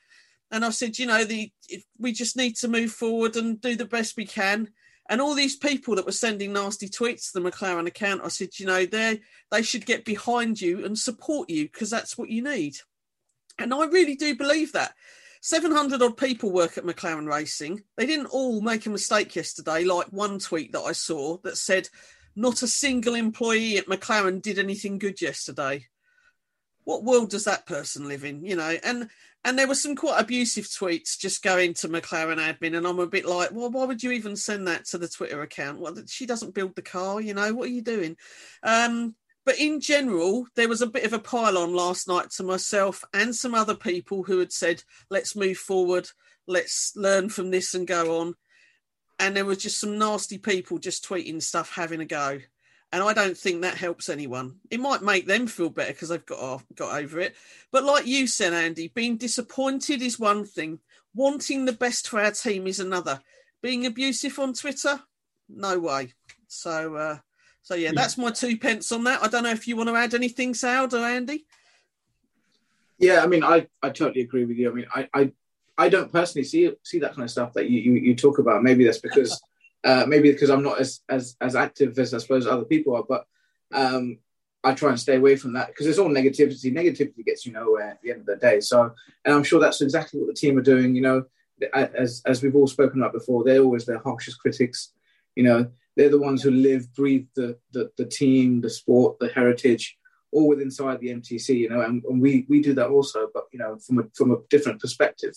And 0.54 0.64
I 0.64 0.70
said, 0.70 1.00
you 1.00 1.06
know, 1.06 1.25
the 1.25 1.50
we 1.99 2.12
just 2.12 2.37
need 2.37 2.54
to 2.58 2.68
move 2.68 2.92
forward 2.92 3.34
and 3.34 3.61
do 3.61 3.75
the 3.75 3.84
best 3.84 4.16
we 4.16 4.25
can. 4.25 4.70
And 5.08 5.20
all 5.20 5.34
these 5.34 5.56
people 5.56 5.96
that 5.96 6.06
were 6.06 6.12
sending 6.12 6.52
nasty 6.52 6.88
tweets 6.88 7.32
to 7.32 7.40
the 7.40 7.50
McLaren 7.50 7.88
account, 7.88 8.20
I 8.25 8.28
said, 8.28 8.50
you 8.61 8.66
know, 8.66 8.87
they 8.87 9.20
they 9.50 9.62
should 9.62 9.84
get 9.84 10.04
behind 10.04 10.61
you 10.61 10.84
and 10.84 10.96
support 10.96 11.50
you 11.50 11.64
because 11.64 11.90
that's 11.90 12.16
what 12.16 12.30
you 12.30 12.40
need. 12.40 12.76
And 13.58 13.75
I 13.75 13.87
really 13.87 14.14
do 14.14 14.37
believe 14.37 14.73
that. 14.75 14.94
700 15.42 16.00
odd 16.00 16.16
people 16.16 16.52
work 16.52 16.78
at 16.78 16.84
McLaren 16.84 17.28
Racing. 17.28 17.82
They 17.96 18.06
didn't 18.06 18.26
all 18.26 18.61
make 18.61 18.87
a 18.87 18.90
mistake 18.90 19.34
yesterday, 19.34 19.82
like 19.82 20.06
one 20.06 20.38
tweet 20.38 20.70
that 20.73 20.82
I 20.82 20.92
saw 20.92 21.38
that 21.38 21.58
said, 21.58 21.88
not 22.37 22.62
a 22.62 22.68
single 22.68 23.14
employee 23.14 23.76
at 23.76 23.87
McLaren 23.87 24.40
did 24.40 24.61
anything 24.61 24.99
good 24.99 25.20
yesterday. 25.20 25.87
What 26.84 27.02
world 27.02 27.30
does 27.30 27.44
that 27.44 27.66
person 27.66 28.08
live 28.08 28.25
in? 28.25 28.44
You 28.44 28.56
know, 28.56 28.76
and 28.82 29.11
and 29.44 29.58
there 29.58 29.68
were 29.68 29.74
some 29.74 29.94
quite 29.94 30.20
abusive 30.20 30.64
tweets 30.64 31.18
just 31.18 31.42
going 31.42 31.74
to 31.74 31.88
McLaren 31.88 32.38
admin, 32.38 32.76
and 32.76 32.86
I'm 32.86 32.98
a 32.98 33.06
bit 33.06 33.26
like, 33.26 33.50
well, 33.52 33.70
why 33.70 33.84
would 33.84 34.02
you 34.02 34.12
even 34.12 34.36
send 34.36 34.66
that 34.68 34.86
to 34.86 34.98
the 34.98 35.08
Twitter 35.08 35.42
account? 35.42 35.80
Well, 35.80 35.96
she 36.06 36.26
doesn't 36.26 36.54
build 36.54 36.74
the 36.74 36.82
car, 36.82 37.20
you 37.20 37.34
know. 37.34 37.52
What 37.52 37.68
are 37.68 37.72
you 37.72 37.82
doing? 37.82 38.16
Um, 38.62 39.14
but 39.44 39.58
in 39.58 39.80
general, 39.80 40.46
there 40.56 40.68
was 40.68 40.80
a 40.80 40.86
bit 40.86 41.04
of 41.04 41.12
a 41.12 41.18
pile 41.18 41.58
on 41.58 41.74
last 41.74 42.08
night 42.08 42.30
to 42.32 42.42
myself 42.42 43.04
and 43.12 43.34
some 43.34 43.54
other 43.54 43.74
people 43.74 44.22
who 44.22 44.38
had 44.38 44.52
said, 44.52 44.82
let's 45.10 45.36
move 45.36 45.58
forward, 45.58 46.08
let's 46.46 46.92
learn 46.96 47.28
from 47.28 47.50
this 47.50 47.74
and 47.74 47.86
go 47.86 48.20
on. 48.20 48.34
And 49.18 49.36
there 49.36 49.44
was 49.44 49.58
just 49.58 49.78
some 49.78 49.98
nasty 49.98 50.38
people 50.38 50.78
just 50.78 51.06
tweeting 51.06 51.42
stuff, 51.42 51.74
having 51.74 52.00
a 52.00 52.06
go. 52.06 52.40
And 52.94 53.02
I 53.02 53.12
don't 53.12 53.36
think 53.36 53.62
that 53.62 53.76
helps 53.76 54.08
anyone. 54.08 54.60
It 54.70 54.78
might 54.78 55.02
make 55.02 55.26
them 55.26 55.48
feel 55.48 55.68
better 55.68 55.92
because 55.92 56.10
they've 56.10 56.24
got 56.24 56.38
off, 56.38 56.64
got 56.76 56.96
over 57.02 57.18
it. 57.18 57.34
But 57.72 57.82
like 57.82 58.06
you 58.06 58.28
said, 58.28 58.52
Andy, 58.52 58.86
being 58.86 59.16
disappointed 59.16 60.00
is 60.00 60.20
one 60.20 60.44
thing. 60.44 60.78
Wanting 61.12 61.64
the 61.64 61.72
best 61.72 62.06
for 62.06 62.20
our 62.20 62.30
team 62.30 62.68
is 62.68 62.78
another. 62.78 63.20
Being 63.60 63.84
abusive 63.84 64.38
on 64.38 64.52
Twitter, 64.52 65.00
no 65.48 65.76
way. 65.80 66.12
So, 66.46 66.94
uh, 66.94 67.18
so 67.62 67.74
yeah, 67.74 67.88
Yeah. 67.88 67.92
that's 67.96 68.16
my 68.16 68.30
two 68.30 68.56
pence 68.56 68.92
on 68.92 69.02
that. 69.04 69.24
I 69.24 69.26
don't 69.26 69.42
know 69.42 69.50
if 69.50 69.66
you 69.66 69.74
want 69.74 69.88
to 69.88 69.96
add 69.96 70.14
anything, 70.14 70.54
Soud 70.54 70.94
or 70.94 71.04
Andy. 71.04 71.46
Yeah, 72.98 73.24
I 73.24 73.26
mean, 73.26 73.42
I, 73.42 73.66
I 73.82 73.90
totally 73.90 74.20
agree 74.20 74.44
with 74.44 74.56
you. 74.56 74.70
I 74.70 74.72
mean, 74.72 74.86
I, 74.94 75.08
I, 75.12 75.32
I 75.76 75.88
don't 75.88 76.12
personally 76.12 76.44
see 76.44 76.70
see 76.84 77.00
that 77.00 77.16
kind 77.16 77.24
of 77.24 77.30
stuff 77.32 77.54
that 77.54 77.68
you, 77.68 77.80
you, 77.80 77.92
you 77.94 78.14
talk 78.14 78.38
about. 78.38 78.62
Maybe 78.62 78.84
that's 78.84 78.98
because 78.98 79.42
uh, 79.84 80.06
maybe 80.08 80.32
because 80.32 80.50
I'm 80.50 80.62
not 80.62 80.80
as, 80.80 81.00
as 81.08 81.36
as 81.40 81.54
active 81.54 81.98
as 81.98 82.14
I 82.14 82.18
suppose 82.18 82.46
other 82.46 82.64
people 82.64 82.96
are, 82.96 83.04
but 83.06 83.26
um, 83.72 84.18
I 84.64 84.72
try 84.72 84.88
and 84.88 84.98
stay 84.98 85.16
away 85.16 85.36
from 85.36 85.52
that 85.52 85.68
because 85.68 85.86
it's 85.86 85.98
all 85.98 86.08
negativity. 86.08 86.72
Negativity 86.72 87.24
gets 87.24 87.44
you 87.44 87.52
nowhere 87.52 87.90
at 87.90 88.02
the 88.02 88.10
end 88.10 88.20
of 88.20 88.26
the 88.26 88.36
day. 88.36 88.60
So, 88.60 88.94
and 89.24 89.34
I'm 89.34 89.44
sure 89.44 89.60
that's 89.60 89.82
exactly 89.82 90.18
what 90.18 90.28
the 90.28 90.34
team 90.34 90.56
are 90.56 90.62
doing. 90.62 90.94
You 90.94 91.02
know, 91.02 91.24
as 91.74 92.22
as 92.24 92.42
we've 92.42 92.56
all 92.56 92.66
spoken 92.66 93.00
about 93.00 93.12
before, 93.12 93.44
they're 93.44 93.62
always 93.62 93.84
their 93.84 93.98
harshest 93.98 94.40
critics. 94.40 94.92
You 95.36 95.42
know, 95.42 95.70
they're 95.96 96.08
the 96.08 96.18
ones 96.18 96.42
who 96.42 96.50
live, 96.50 96.92
breathe 96.94 97.26
the 97.36 97.58
the, 97.72 97.90
the 97.98 98.06
team, 98.06 98.62
the 98.62 98.70
sport, 98.70 99.18
the 99.18 99.28
heritage, 99.28 99.98
all 100.32 100.48
within 100.48 100.68
inside 100.68 101.00
the 101.00 101.08
MTC. 101.08 101.58
You 101.58 101.68
know, 101.68 101.82
and, 101.82 102.02
and 102.04 102.22
we 102.22 102.46
we 102.48 102.62
do 102.62 102.72
that 102.74 102.88
also, 102.88 103.28
but 103.34 103.44
you 103.52 103.58
know, 103.58 103.76
from 103.86 103.98
a 103.98 104.04
from 104.14 104.30
a 104.30 104.38
different 104.48 104.80
perspective. 104.80 105.34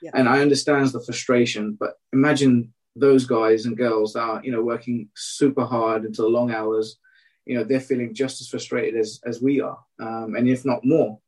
Yeah. 0.00 0.12
And 0.14 0.28
I 0.28 0.40
understand 0.40 0.88
the 0.90 1.02
frustration, 1.02 1.76
but 1.78 1.94
imagine 2.12 2.72
those 3.00 3.24
guys 3.24 3.66
and 3.66 3.76
girls 3.76 4.12
that 4.12 4.20
are 4.22 4.40
you 4.44 4.52
know 4.52 4.62
working 4.62 5.08
super 5.14 5.64
hard 5.64 6.04
into 6.04 6.26
long 6.26 6.52
hours. 6.52 6.98
You 7.46 7.56
know, 7.56 7.64
they're 7.64 7.80
feeling 7.80 8.14
just 8.14 8.40
as 8.40 8.48
frustrated 8.48 8.98
as 8.98 9.20
as 9.24 9.42
we 9.42 9.60
are, 9.60 9.78
um, 9.98 10.34
and 10.36 10.48
if 10.48 10.64
not 10.64 10.84
more. 10.84 11.18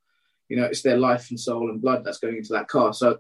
You 0.49 0.59
know, 0.59 0.65
it's 0.65 0.83
their 0.83 0.99
life 0.99 1.31
and 1.31 1.41
soul 1.41 1.71
and 1.71 1.81
blood 1.81 2.05
that's 2.05 2.19
going 2.19 2.37
into 2.37 2.53
that 2.53 2.69
car. 2.69 2.93
So 2.93 3.19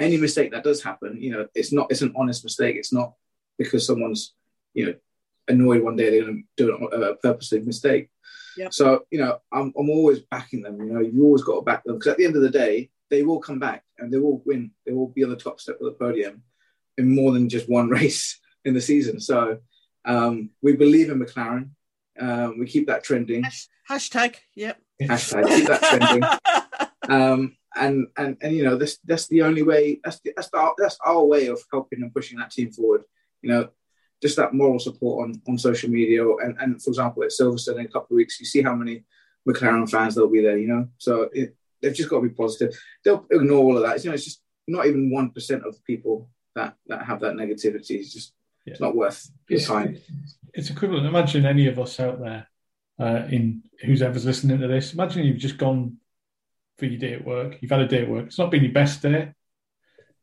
any 0.00 0.16
mistake 0.16 0.52
that 0.52 0.62
does 0.62 0.82
happen, 0.82 1.20
you 1.20 1.32
know, 1.32 1.48
it's 1.54 1.72
not 1.72 1.88
it's 1.90 2.02
an 2.02 2.14
honest 2.16 2.44
mistake. 2.44 2.76
It's 2.76 2.92
not 2.92 3.14
because 3.58 3.86
someone's 3.86 4.34
you 4.74 4.86
know 4.86 4.94
annoyed 5.48 5.82
one 5.82 5.96
day 5.96 6.10
they're 6.10 6.22
going 6.22 6.44
to 6.56 6.64
do 6.64 6.88
a, 6.92 7.10
a 7.10 7.16
purposely 7.16 7.60
mistake. 7.60 8.08
Yep. 8.56 8.72
So 8.72 9.06
you 9.10 9.18
know, 9.18 9.38
I'm 9.52 9.72
I'm 9.76 9.90
always 9.90 10.20
backing 10.20 10.62
them. 10.62 10.80
You 10.80 10.92
know, 10.92 11.00
you 11.00 11.24
always 11.24 11.42
got 11.42 11.56
to 11.56 11.62
back 11.62 11.84
them 11.84 11.98
because 11.98 12.12
at 12.12 12.18
the 12.18 12.24
end 12.24 12.36
of 12.36 12.42
the 12.42 12.50
day, 12.50 12.90
they 13.10 13.22
will 13.22 13.40
come 13.40 13.58
back 13.58 13.84
and 13.98 14.12
they 14.12 14.18
will 14.18 14.42
win. 14.46 14.70
They 14.86 14.92
will 14.92 15.08
be 15.08 15.24
on 15.24 15.30
the 15.30 15.36
top 15.36 15.60
step 15.60 15.80
of 15.80 15.86
the 15.86 15.92
podium 15.92 16.42
in 16.98 17.14
more 17.14 17.32
than 17.32 17.48
just 17.48 17.68
one 17.68 17.88
race 18.00 18.38
in 18.64 18.74
the 18.74 18.80
season. 18.80 19.20
So 19.20 19.58
um, 20.04 20.50
we 20.62 20.74
believe 20.74 21.10
in 21.10 21.20
McLaren. 21.20 21.70
Um, 22.20 22.58
we 22.58 22.66
keep 22.66 22.86
that 22.88 23.04
trending. 23.04 23.44
Hashtag, 23.88 24.36
yep. 24.54 24.78
Hashtag 25.00 25.48
keep 25.48 25.66
that 25.68 25.82
trending. 25.82 26.22
Um, 27.08 27.56
and 27.74 28.06
and 28.16 28.36
and 28.42 28.54
you 28.54 28.62
know 28.62 28.76
that's 28.76 28.98
that's 29.04 29.26
the 29.26 29.42
only 29.42 29.62
way. 29.62 30.00
That's 30.04 30.20
the, 30.20 30.32
that's 30.36 30.50
the, 30.50 30.72
that's 30.78 30.98
our 31.04 31.24
way 31.24 31.48
of 31.48 31.60
helping 31.72 32.02
and 32.02 32.14
pushing 32.14 32.38
that 32.38 32.52
team 32.52 32.70
forward. 32.70 33.02
You 33.42 33.50
know, 33.50 33.68
just 34.22 34.36
that 34.36 34.54
moral 34.54 34.78
support 34.78 35.24
on 35.24 35.42
on 35.48 35.58
social 35.58 35.90
media. 35.90 36.24
And 36.36 36.56
and 36.60 36.82
for 36.82 36.90
example, 36.90 37.24
at 37.24 37.30
Silverstone 37.30 37.80
in 37.80 37.86
a 37.86 37.88
couple 37.88 38.14
of 38.14 38.18
weeks, 38.18 38.38
you 38.40 38.46
see 38.46 38.62
how 38.62 38.74
many 38.74 39.04
McLaren 39.48 39.90
fans 39.90 40.14
there'll 40.14 40.30
be 40.30 40.42
there. 40.42 40.58
You 40.58 40.68
know, 40.68 40.88
so 40.98 41.28
it, 41.32 41.56
they've 41.80 41.94
just 41.94 42.08
got 42.08 42.16
to 42.20 42.28
be 42.28 42.34
positive. 42.34 42.78
They'll 43.04 43.26
ignore 43.30 43.64
all 43.64 43.76
of 43.76 43.82
that. 43.82 44.02
You 44.04 44.10
know, 44.10 44.14
it's 44.14 44.24
just 44.24 44.42
not 44.68 44.86
even 44.86 45.10
one 45.10 45.30
percent 45.30 45.64
of 45.64 45.74
the 45.74 45.82
people 45.86 46.28
that 46.54 46.76
that 46.86 47.04
have 47.06 47.20
that 47.20 47.34
negativity. 47.34 47.98
is 48.00 48.12
just 48.12 48.32
it's 48.66 48.80
not 48.80 48.94
worth 48.94 49.28
your 49.48 49.58
It's, 49.58 49.66
time. 49.66 49.98
it's 50.54 50.70
equivalent. 50.70 51.06
Imagine 51.06 51.46
any 51.46 51.66
of 51.66 51.78
us 51.80 51.98
out 51.98 52.20
there 52.20 52.46
uh, 53.00 53.26
in 53.28 53.62
who's 53.84 54.02
ever's 54.02 54.24
listening 54.24 54.60
to 54.60 54.68
this. 54.68 54.92
Imagine 54.94 55.24
you've 55.24 55.38
just 55.38 55.58
gone 55.58 55.96
for 56.78 56.86
your 56.86 56.98
day 57.00 57.14
at 57.14 57.24
work. 57.24 57.58
You've 57.60 57.70
had 57.72 57.80
a 57.80 57.88
day 57.88 58.02
at 58.02 58.08
work. 58.08 58.26
It's 58.26 58.38
not 58.38 58.50
been 58.50 58.62
your 58.62 58.72
best 58.72 59.02
day. 59.02 59.32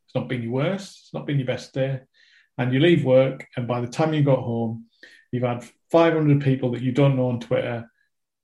It's 0.05 0.15
not 0.15 0.27
been 0.29 0.43
your 0.43 0.53
worst. 0.53 0.99
It's 1.03 1.13
not 1.13 1.25
been 1.27 1.37
your 1.37 1.47
best 1.47 1.73
day. 1.73 1.99
And 2.57 2.73
you 2.73 2.79
leave 2.79 3.03
work, 3.05 3.45
and 3.55 3.67
by 3.67 3.79
the 3.81 3.87
time 3.87 4.13
you 4.13 4.23
got 4.23 4.39
home, 4.39 4.85
you've 5.31 5.43
had 5.43 5.63
500 5.91 6.41
people 6.41 6.71
that 6.71 6.81
you 6.81 6.91
don't 6.91 7.15
know 7.15 7.27
on 7.29 7.39
Twitter 7.39 7.89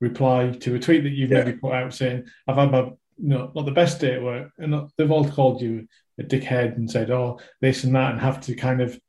reply 0.02 0.52
to 0.52 0.76
a 0.76 0.80
tweet 0.80 1.04
that 1.04 1.10
you've 1.12 1.32
Yeah. 1.32 1.44
maybe 1.46 1.58
put 1.58 1.74
out 1.74 1.94
saying, 1.94 2.26
"I've 2.48 2.58
had 2.58 2.72
my 2.72 2.92
no, 3.18 3.52
not 3.56 3.66
the 3.66 3.72
best 3.72 4.02
day 4.02 4.16
at 4.16 4.22
work, 4.24 4.52
and 4.58 4.72
not, 4.72 4.92
they've 4.98 5.10
all 5.12 5.28
called 5.30 5.62
you 5.62 5.88
a 6.20 6.24
dickhead 6.24 6.76
and 6.78 6.90
said, 6.90 7.12
"Oh, 7.12 7.40
this 7.62 7.84
and 7.84 7.96
that," 7.96 8.12
and 8.12 8.22
have 8.22 8.40
to 8.42 8.56
kind 8.56 8.82
of, 8.82 9.00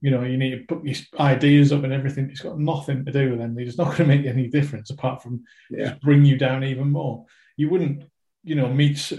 you 0.00 0.10
know, 0.10 0.22
you 0.22 0.36
need 0.36 0.50
to 0.50 0.64
put 0.74 0.84
your 0.84 0.96
ideas 1.20 1.72
up 1.72 1.84
and 1.84 1.92
everything. 1.92 2.28
It's 2.30 2.40
got 2.40 2.58
nothing 2.58 3.04
to 3.04 3.12
do 3.12 3.30
with 3.30 3.38
them. 3.38 3.58
It's 3.58 3.78
not 3.78 3.88
going 3.96 4.08
to 4.10 4.16
make 4.16 4.26
any 4.26 4.48
difference 4.48 4.90
apart 4.90 5.22
from 5.22 5.44
Yeah. 5.70 5.90
just 5.90 6.00
bring 6.02 6.24
you 6.24 6.36
down 6.38 6.64
even 6.64 6.90
more. 6.90 7.24
You 7.56 7.68
wouldn't, 7.70 8.04
you 8.44 8.54
know, 8.56 8.68
meet 8.68 9.12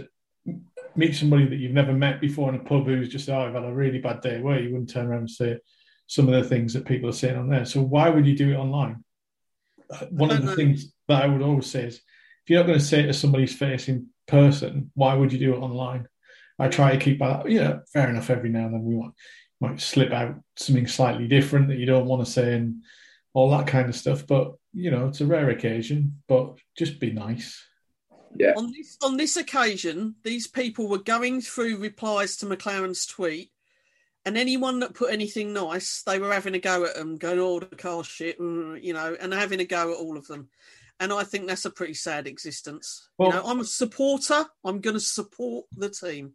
meet 0.96 1.16
somebody 1.16 1.46
that 1.46 1.58
you've 1.58 1.74
never 1.74 1.94
met 1.94 2.20
before 2.20 2.50
in 2.50 2.56
a 2.56 2.64
pub 2.64 2.86
who's 2.86 3.10
just, 3.10 3.30
"Oh, 3.30 3.40
I've 3.42 3.54
had 3.54 3.64
a 3.64 3.74
really 3.74 4.00
bad 4.00 4.22
day 4.22 4.40
work." 4.42 4.62
You 4.62 4.72
wouldn't 4.72 4.90
turn 4.90 5.08
around 5.08 5.20
and 5.20 5.30
say 5.32 5.60
some 6.08 6.28
of 6.28 6.34
the 6.42 6.48
things 6.48 6.74
that 6.74 6.86
people 6.86 7.10
are 7.10 7.14
saying 7.14 7.36
on 7.38 7.50
there. 7.50 7.66
So 7.66 7.82
why 7.82 8.10
would 8.10 8.26
you 8.26 8.36
do 8.36 8.52
it 8.54 8.56
online? 8.58 9.04
Uh, 9.90 10.06
One 10.12 10.32
of 10.32 10.40
the 10.42 10.46
know. 10.48 10.56
things 10.56 10.94
that 11.08 11.24
I 11.24 11.28
would 11.28 11.42
always 11.42 11.66
say 11.68 11.84
is, 11.86 11.96
if 11.96 12.50
you're 12.50 12.60
not 12.60 12.68
going 12.68 12.80
to 12.80 12.84
say 12.86 13.02
it 13.02 13.08
to 13.08 13.14
somebody's 13.14 13.54
face 13.56 13.88
in 13.90 14.08
person, 14.28 14.90
why 14.96 15.14
would 15.16 15.32
you 15.34 15.40
do 15.40 15.54
it 15.54 15.60
online? 15.60 16.08
I 16.60 16.68
try 16.68 16.92
to 16.92 16.98
keep 17.04 17.20
that, 17.20 17.50
you 17.50 17.60
know, 17.60 17.82
fair 17.92 18.10
enough. 18.10 18.30
Every 18.30 18.50
now 18.50 18.66
and 18.66 18.74
then 18.74 18.84
we 18.84 18.96
might, 18.96 19.12
might 19.60 19.82
slip 19.82 20.12
out 20.12 20.36
something 20.56 20.88
slightly 20.88 21.28
different 21.28 21.68
that 21.68 21.78
you 21.78 21.86
don't 21.86 22.06
want 22.08 22.26
to 22.26 22.32
say 22.32 22.54
and 22.54 22.84
all 23.34 23.50
that 23.52 23.68
kind 23.68 23.90
of 23.90 23.96
stuff. 23.96 24.26
But, 24.26 24.54
you 24.74 24.92
know, 24.92 25.08
it's 25.08 25.22
a 25.22 25.26
rare 25.26 25.50
occasion, 25.50 26.22
but 26.28 26.58
just 26.78 27.00
be 27.00 27.12
nice. 27.12 27.64
Yeah. 28.36 28.54
On 28.58 28.72
this 28.72 28.98
on 29.02 29.18
this 29.18 29.38
occasion, 29.38 30.16
these 30.24 30.48
people 30.48 30.88
were 30.88 31.00
going 31.00 31.42
through 31.42 31.78
replies 31.78 32.38
to 32.38 32.46
McLaren's 32.46 33.06
tweet, 33.06 33.52
and 34.26 34.38
anyone 34.38 34.82
that 34.82 34.94
put 34.94 35.12
anything 35.12 35.54
nice, 35.54 36.04
they 36.04 36.20
were 36.20 36.34
having 36.34 36.54
a 36.54 36.60
go 36.60 36.86
at 36.86 36.96
them, 36.96 37.18
going, 37.18 37.40
"Oh, 37.40 37.60
the 37.60 37.76
car 37.76 38.04
shit," 38.04 38.38
you 38.38 38.94
know, 38.94 39.16
and 39.20 39.34
having 39.34 39.60
a 39.60 39.66
go 39.66 39.92
at 39.92 39.98
all 39.98 40.18
of 40.18 40.28
them. 40.28 40.50
And 41.00 41.14
I 41.14 41.24
think 41.24 41.48
that's 41.48 41.66
a 41.66 41.70
pretty 41.72 41.94
sad 41.94 42.28
existence. 42.28 43.10
Well- 43.18 43.30
you 43.30 43.36
know, 43.36 43.44
I'm 43.46 43.60
a 43.60 43.66
supporter. 43.66 44.46
I'm 44.64 44.82
going 44.82 44.96
to 44.96 45.00
support 45.00 45.66
the 45.72 45.90
team. 45.90 46.34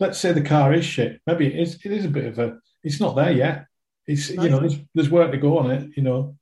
Let's 0.00 0.18
say 0.18 0.32
the 0.32 0.42
car 0.42 0.72
is 0.72 0.84
shit. 0.84 1.20
Maybe 1.26 1.46
it 1.46 1.58
is, 1.58 1.78
it 1.84 1.92
is 1.92 2.04
a 2.04 2.08
bit 2.08 2.26
of 2.26 2.38
a, 2.38 2.58
it's 2.82 3.00
not 3.00 3.14
there 3.16 3.30
yet. 3.32 3.66
It's, 4.06 4.30
No. 4.30 4.42
you 4.42 4.50
know, 4.50 4.60
there's, 4.60 4.78
there's 4.94 5.10
work 5.10 5.30
to 5.32 5.38
go 5.38 5.58
on 5.58 5.70
it, 5.70 5.90
you 5.96 6.02
know. 6.02 6.36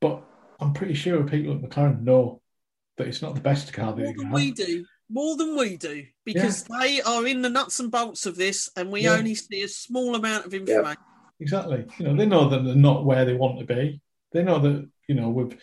But 0.00 0.22
I'm 0.60 0.72
pretty 0.72 0.94
sure 0.94 1.22
people 1.24 1.54
at 1.54 1.62
McLaren 1.62 2.02
know 2.02 2.40
that 2.96 3.06
it's 3.08 3.22
not 3.22 3.34
the 3.34 3.40
best 3.40 3.72
car 3.72 3.92
that 3.92 4.02
More 4.02 4.12
can 4.12 4.16
than 4.18 4.26
have. 4.26 4.34
we 4.34 4.50
do. 4.52 4.84
More 5.10 5.36
than 5.36 5.56
we 5.56 5.76
do, 5.76 6.04
because 6.24 6.64
they 6.64 7.00
are 7.02 7.26
in 7.26 7.42
the 7.42 7.50
nuts 7.50 7.78
and 7.78 7.90
bolts 7.90 8.24
of 8.26 8.36
this, 8.36 8.70
and 8.76 8.90
we 8.90 9.02
Yeah. 9.02 9.12
only 9.12 9.34
see 9.34 9.62
a 9.62 9.68
small 9.68 10.14
amount 10.14 10.46
of 10.46 10.54
information. 10.54 10.96
Exactly. 11.40 11.84
You 11.98 12.06
know, 12.06 12.16
they 12.16 12.26
know 12.26 12.48
that 12.48 12.64
they're 12.64 12.74
not 12.74 13.04
where 13.04 13.24
they 13.24 13.34
want 13.34 13.58
to 13.58 13.66
be. 13.66 14.00
They 14.32 14.42
know 14.42 14.58
that, 14.60 14.88
you 15.08 15.14
know, 15.14 15.28
we've 15.28 15.56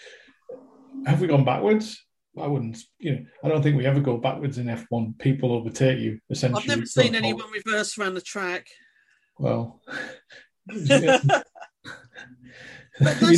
have 1.06 1.20
we 1.22 1.28
gone 1.28 1.44
backwards? 1.44 2.06
I 2.40 2.48
wouldn't, 2.48 2.78
you 3.00 3.12
know, 3.12 3.26
I 3.44 3.50
don't 3.50 3.62
think 3.62 3.78
we 3.78 3.86
ever 3.86 4.00
go 4.00 4.18
backwards 4.18 4.58
in 4.58 4.68
F1. 4.68 5.20
People 5.20 5.52
overtake 5.52 6.00
you 6.00 6.20
essentially. 6.30 6.62
I've 6.62 6.68
never 6.68 6.82
It's 6.84 6.96
not 6.96 7.04
seen 7.04 7.14
fault. 7.14 7.24
anyone 7.24 7.52
reverse 7.52 7.98
around 7.98 8.14
the 8.14 8.22
track. 8.22 8.68
Well, 9.38 9.82
you 10.72 10.88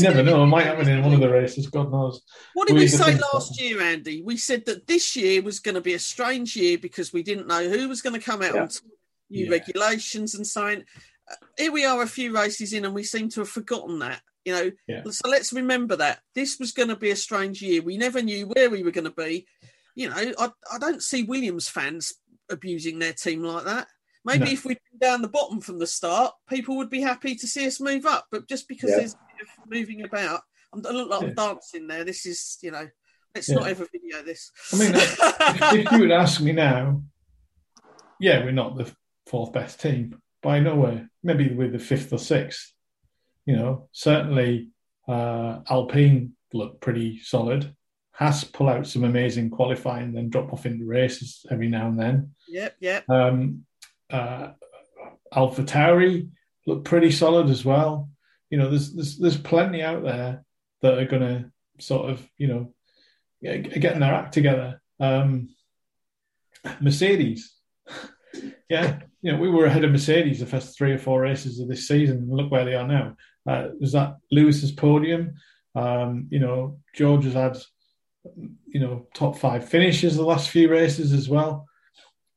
never 0.02 0.24
know. 0.24 0.44
It 0.44 0.48
might 0.48 0.66
happen 0.66 0.88
in 0.90 1.02
one 1.04 1.14
of 1.14 1.20
the 1.22 1.30
races. 1.30 1.68
God 1.68 1.92
knows. 1.92 2.22
What 2.54 2.68
did 2.68 2.74
We 2.76 2.82
we 2.82 2.88
say 2.88 3.18
last 3.34 3.56
that. 3.58 3.64
year, 3.64 3.82
Andy? 3.82 4.22
We 4.24 4.38
said 4.38 4.66
that 4.66 4.88
this 4.88 5.16
year 5.16 5.42
was 5.42 5.60
going 5.60 5.76
to 5.76 5.82
be 5.82 5.94
a 5.94 6.00
strange 6.00 6.56
year 6.56 6.78
because 6.78 7.14
we 7.14 7.24
didn't 7.24 7.48
know 7.48 7.68
who 7.70 7.88
was 7.88 8.02
going 8.02 8.20
to 8.20 8.24
come 8.26 8.42
out 8.42 8.54
Yeah. 8.56 8.62
on 8.64 8.70
new 9.30 9.46
Yeah. 9.46 9.52
regulations 9.52 10.36
and 10.36 10.46
so 10.46 10.68
on. 10.68 10.84
Uh, 11.32 11.36
Here 11.58 11.72
we 11.72 11.86
are, 11.86 12.02
a 12.02 12.08
few 12.08 12.36
races 12.36 12.74
in, 12.74 12.84
and 12.86 12.94
we 12.94 13.04
seem 13.04 13.30
to 13.30 13.40
have 13.42 13.50
forgotten 13.50 14.00
that. 14.00 14.22
You 14.46 14.54
know, 14.54 14.72
Yeah. 14.88 15.04
so 15.10 15.30
let's 15.30 15.54
remember 15.54 15.96
that 15.98 16.20
this 16.36 16.60
was 16.60 16.72
going 16.72 16.90
to 16.90 16.96
be 16.96 17.12
a 17.12 17.16
strange 17.16 17.62
year. 17.62 17.82
We 17.82 17.98
never 17.98 18.22
knew 18.22 18.48
where 18.48 18.70
we 18.70 18.84
were 18.84 18.92
going 18.92 19.06
to 19.06 19.12
be. 19.12 19.48
You 19.96 20.10
know, 20.10 20.16
I, 20.38 20.52
I 20.72 20.78
don't 20.80 21.02
see 21.02 21.24
Williams 21.24 21.70
fans 21.70 22.14
abusing 22.50 23.00
their 23.00 23.14
team 23.14 23.42
like 23.44 23.66
that. 23.66 23.88
Maybe 24.26 24.46
No. 24.46 24.52
if 24.52 24.66
we'd 24.66 24.80
been 24.92 25.00
down 25.10 25.22
the 25.22 25.28
bottom 25.30 25.62
from 25.62 25.80
the 25.80 25.88
start, 25.88 26.34
people 26.50 26.78
would 26.78 26.90
be 26.90 27.02
happy 27.02 27.36
to 27.36 27.48
see 27.48 27.66
us 27.68 27.80
move 27.80 28.06
up. 28.06 28.26
But 28.32 28.48
just 28.48 28.68
because 28.68 28.90
Yeah. 28.90 28.98
there's 28.98 29.14
a 29.14 29.18
of 29.64 29.70
moving 29.70 30.04
about, 30.04 30.42
I'm, 30.74 30.86
I 30.86 30.90
look 30.92 31.10
like 31.10 31.22
Yeah. 31.22 31.28
I'm 31.30 31.34
dancing 31.36 31.88
there. 31.88 32.04
This 32.04 32.26
is, 32.26 32.58
you 32.62 32.72
know, 32.72 32.88
let's 33.36 33.48
Yeah. 33.50 33.56
not 33.56 33.68
ever 33.68 33.88
video 33.92 34.24
this. 34.24 34.52
I 34.74 34.78
mean, 34.78 34.92
if 35.86 35.92
you 35.92 36.00
would 36.00 36.12
ask 36.12 36.42
me 36.42 36.52
now, 36.54 37.04
yeah, 38.20 38.44
we're 38.44 38.52
not 38.52 38.78
the 38.78 38.92
fourth 39.28 39.54
best 39.54 39.80
team 39.82 40.22
by 40.42 40.60
nowhere. 40.60 41.10
Maybe 41.22 41.50
we're 41.54 41.70
the 41.72 41.80
fifth 41.80 42.12
or 42.14 42.20
sixth. 42.20 42.74
You 43.46 43.56
know, 43.56 43.90
certainly 43.92 44.70
uh, 45.08 45.60
Alpine 45.70 46.34
look 46.54 46.80
pretty 46.82 47.20
solid. 47.20 47.76
Has 48.14 48.44
pull 48.44 48.70
out 48.70 48.86
some 48.86 49.04
amazing 49.04 49.50
qualifying, 49.50 50.14
then 50.14 50.30
drop 50.30 50.54
off 50.54 50.66
into 50.68 50.86
races 50.86 51.46
every 51.50 51.68
now 51.68 51.88
and 51.88 52.00
then. 52.00 52.32
yep, 52.48 52.76
yep. 52.80 53.10
Um, 53.10 53.66
uh, 54.12 54.50
Alpha 55.34 55.64
Tauri 55.64 56.30
look 56.68 56.86
pretty 56.86 57.10
solid 57.12 57.50
as 57.50 57.66
well. 57.66 58.10
You 58.52 58.60
know, 58.60 58.70
there's 58.70 58.94
there's 58.94 59.18
there's 59.18 59.38
plenty 59.38 59.82
out 59.82 60.04
there 60.04 60.46
that 60.84 61.00
are 61.00 61.06
going 61.06 61.22
to 61.24 61.52
sort 61.80 62.12
of 62.12 62.26
you 62.38 62.48
know 62.48 62.74
get- 63.42 63.82
getting 63.82 64.00
their 64.00 64.14
act 64.14 64.34
together. 64.34 64.80
Um, 65.00 65.50
Mercedes, 66.80 67.54
yeah, 68.70 69.00
you 69.22 69.32
know, 69.32 69.40
we 69.40 69.50
were 69.50 69.66
ahead 69.66 69.84
of 69.84 69.92
Mercedes 69.92 70.40
the 70.40 70.46
first 70.46 70.78
three 70.78 70.92
or 70.92 70.98
four 71.00 71.22
races 71.22 71.60
of 71.60 71.68
this 71.68 71.88
season. 71.88 72.18
and 72.18 72.30
Look 72.30 72.52
where 72.52 72.66
they 72.66 72.76
are 72.76 72.88
now. 72.88 73.16
Uh, 73.48 73.70
was 73.80 73.92
that 73.92 74.18
Lewis's 74.32 74.72
podium? 74.72 75.36
Um, 75.76 76.28
you 76.30 76.40
know, 76.40 76.80
George 76.96 77.26
has 77.26 77.34
had 77.34 77.58
you 78.68 78.80
know 78.80 79.06
top 79.14 79.38
five 79.38 79.68
finishes 79.68 80.16
the 80.16 80.24
last 80.24 80.50
few 80.50 80.72
races 80.72 81.12
as 81.12 81.28
well 81.28 81.68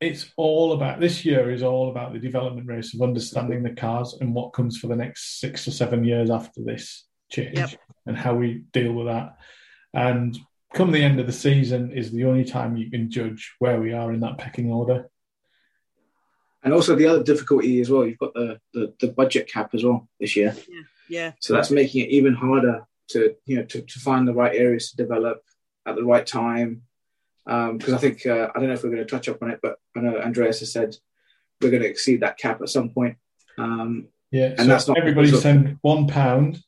it's 0.00 0.30
all 0.36 0.72
about 0.72 1.00
this 1.00 1.24
year 1.24 1.50
is 1.50 1.62
all 1.62 1.90
about 1.90 2.12
the 2.12 2.18
development 2.18 2.66
race 2.66 2.94
of 2.94 3.00
understanding 3.00 3.62
the 3.62 3.70
cars 3.70 4.16
and 4.20 4.34
what 4.34 4.52
comes 4.52 4.76
for 4.76 4.88
the 4.88 4.96
next 4.96 5.40
six 5.40 5.66
or 5.66 5.70
seven 5.70 6.04
years 6.04 6.30
after 6.30 6.62
this 6.62 7.06
change 7.30 7.56
Yep. 7.56 7.70
and 8.06 8.16
how 8.16 8.34
we 8.34 8.64
deal 8.72 8.92
with 8.92 9.06
that. 9.06 9.38
And 9.94 10.38
come 10.74 10.92
the 10.92 11.02
end 11.02 11.18
of 11.18 11.26
the 11.26 11.32
season 11.32 11.92
is 11.92 12.12
the 12.12 12.26
only 12.26 12.44
time 12.44 12.76
you 12.76 12.90
can 12.90 13.10
judge 13.10 13.54
where 13.58 13.80
we 13.80 13.94
are 13.94 14.12
in 14.12 14.20
that 14.20 14.36
pecking 14.36 14.70
order. 14.70 15.08
And 16.62 16.74
also 16.74 16.94
the 16.94 17.06
other 17.06 17.22
difficulty 17.22 17.80
as 17.80 17.88
well, 17.88 18.04
you've 18.04 18.18
got 18.18 18.34
the, 18.34 18.60
the, 18.74 18.92
the 19.00 19.08
budget 19.08 19.48
cap 19.48 19.70
as 19.72 19.82
well 19.82 20.08
this 20.20 20.36
year. 20.36 20.54
Yeah, 20.68 20.82
So 21.40 21.54
that's 21.54 21.70
making 21.70 22.02
it 22.02 22.10
even 22.10 22.34
harder 22.34 22.86
to 23.08 23.34
you 23.46 23.56
know 23.56 23.64
to, 23.64 23.82
to 23.82 24.00
find 24.00 24.26
the 24.26 24.34
right 24.34 24.54
areas 24.54 24.90
to 24.90 24.96
develop 24.96 25.42
at 25.86 25.96
the 25.96 26.04
right 26.04 26.26
time. 26.26 26.82
Because 27.44 27.92
I 27.94 27.98
think 27.98 28.26
uh, 28.26 28.48
I 28.54 28.58
don't 28.58 28.68
know 28.68 28.74
if 28.74 28.82
we're 28.82 28.90
going 28.90 29.06
to 29.06 29.10
touch 29.10 29.28
up 29.28 29.40
on 29.42 29.50
it, 29.50 29.60
but 29.62 29.76
I 29.96 30.00
know 30.00 30.18
Andreas 30.18 30.60
has 30.60 30.72
said 30.72 30.96
we're 31.60 31.70
going 31.70 31.82
to 31.82 31.88
exceed 31.88 32.20
that 32.22 32.38
cap 32.38 32.60
at 32.60 32.68
some 32.68 32.90
point. 32.90 33.16
Um, 33.56 34.08
Yeah, 34.32 34.48
And 34.48 34.60
so 34.60 34.66
that's 34.66 34.88
not 34.88 34.98
everybody 34.98 35.28
because 35.28 35.38
of- 35.38 35.42
send 35.42 35.78
one 35.82 36.08
pound 36.08 36.62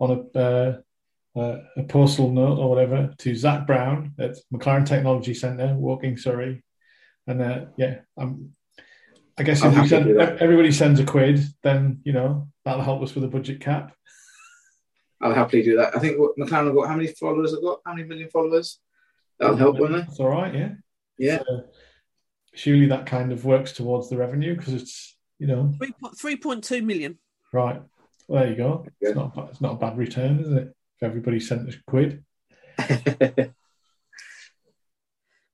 on 0.00 0.10
a 0.34 0.38
uh, 0.38 0.78
uh, 1.38 1.58
a 1.76 1.82
postal 1.82 2.30
note 2.32 2.58
or 2.58 2.70
whatever 2.70 3.14
to 3.18 3.34
Zak 3.34 3.66
Brown 3.66 4.14
at 4.18 4.36
McLaren 4.52 4.86
Technology 4.86 5.34
Centre, 5.34 5.74
Woking, 5.76 6.16
Surrey, 6.16 6.62
and 7.26 7.42
uh, 7.42 7.66
yeah, 7.76 7.98
I'm. 8.16 8.54
I 9.38 9.42
guess 9.42 9.62
I'm 9.62 9.72
if 9.72 9.82
we 9.82 9.88
send, 9.88 10.18
everybody 10.18 10.72
sends 10.72 10.98
a 10.98 11.04
quid, 11.04 11.40
then 11.62 12.00
you 12.04 12.12
know 12.12 12.48
that'll 12.64 12.82
help 12.82 13.02
us 13.02 13.14
with 13.14 13.22
the 13.22 13.28
budget 13.28 13.60
cap. 13.60 13.94
I'll 15.20 15.34
happily 15.34 15.62
do 15.62 15.76
that. 15.76 15.96
I 15.96 15.98
think 15.98 16.18
what 16.18 16.36
McLaren 16.38 16.66
have 16.66 16.74
got 16.74 16.88
how 16.88 16.96
many 16.96 17.08
followers 17.08 17.54
I've 17.54 17.62
got? 17.62 17.80
How 17.84 17.94
many 17.94 18.06
million 18.08 18.30
followers? 18.30 18.78
That'll 19.38 19.56
help, 19.56 19.78
won't 19.78 19.94
it? 19.94 20.06
It's 20.08 20.20
all 20.20 20.28
right, 20.30 20.54
yeah. 20.54 20.70
Yeah. 21.18 21.38
So, 21.46 21.64
surely 22.54 22.86
that 22.86 23.06
kind 23.06 23.32
of 23.32 23.44
works 23.44 23.72
towards 23.72 24.08
the 24.08 24.16
revenue 24.16 24.56
because 24.56 24.74
it's 24.74 25.16
you 25.38 25.46
know 25.46 25.72
three 25.78 25.92
point 26.00 26.18
three 26.18 26.36
point 26.36 26.64
two 26.64 26.82
million. 26.82 27.18
right. 27.52 27.82
Well, 28.28 28.42
there 28.42 28.50
you 28.50 28.56
go. 28.56 28.86
Yeah. 29.00 29.10
It's 29.10 29.16
not 29.16 29.48
it's 29.50 29.60
not 29.60 29.74
a 29.74 29.78
bad 29.78 29.96
return, 29.98 30.40
is 30.40 30.50
it? 30.50 30.74
If 30.96 31.02
everybody 31.02 31.40
sent 31.40 31.68
a 31.68 31.76
quid. 31.86 32.24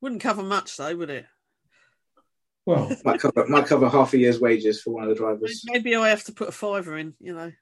Wouldn't 0.01 0.23
cover 0.23 0.42
much 0.42 0.77
though, 0.77 0.97
would 0.97 1.11
it? 1.11 1.27
Well, 2.66 2.90
might 3.05 3.20
cover 3.20 3.46
might 3.48 3.66
cover 3.66 3.88
half 3.88 4.14
a 4.14 4.18
year's 4.18 4.40
wages 4.40 4.83
for 4.83 4.92
one 4.94 5.05
of 5.05 5.09
the 5.09 5.16
drivers. 5.16 5.62
Maybe 5.66 5.96
I 5.96 6.09
have 6.09 6.25
to 6.25 6.33
put 6.33 6.48
a 6.48 6.53
fiver 6.53 6.96
in. 6.98 7.14
You 7.20 7.35
know. 7.35 7.53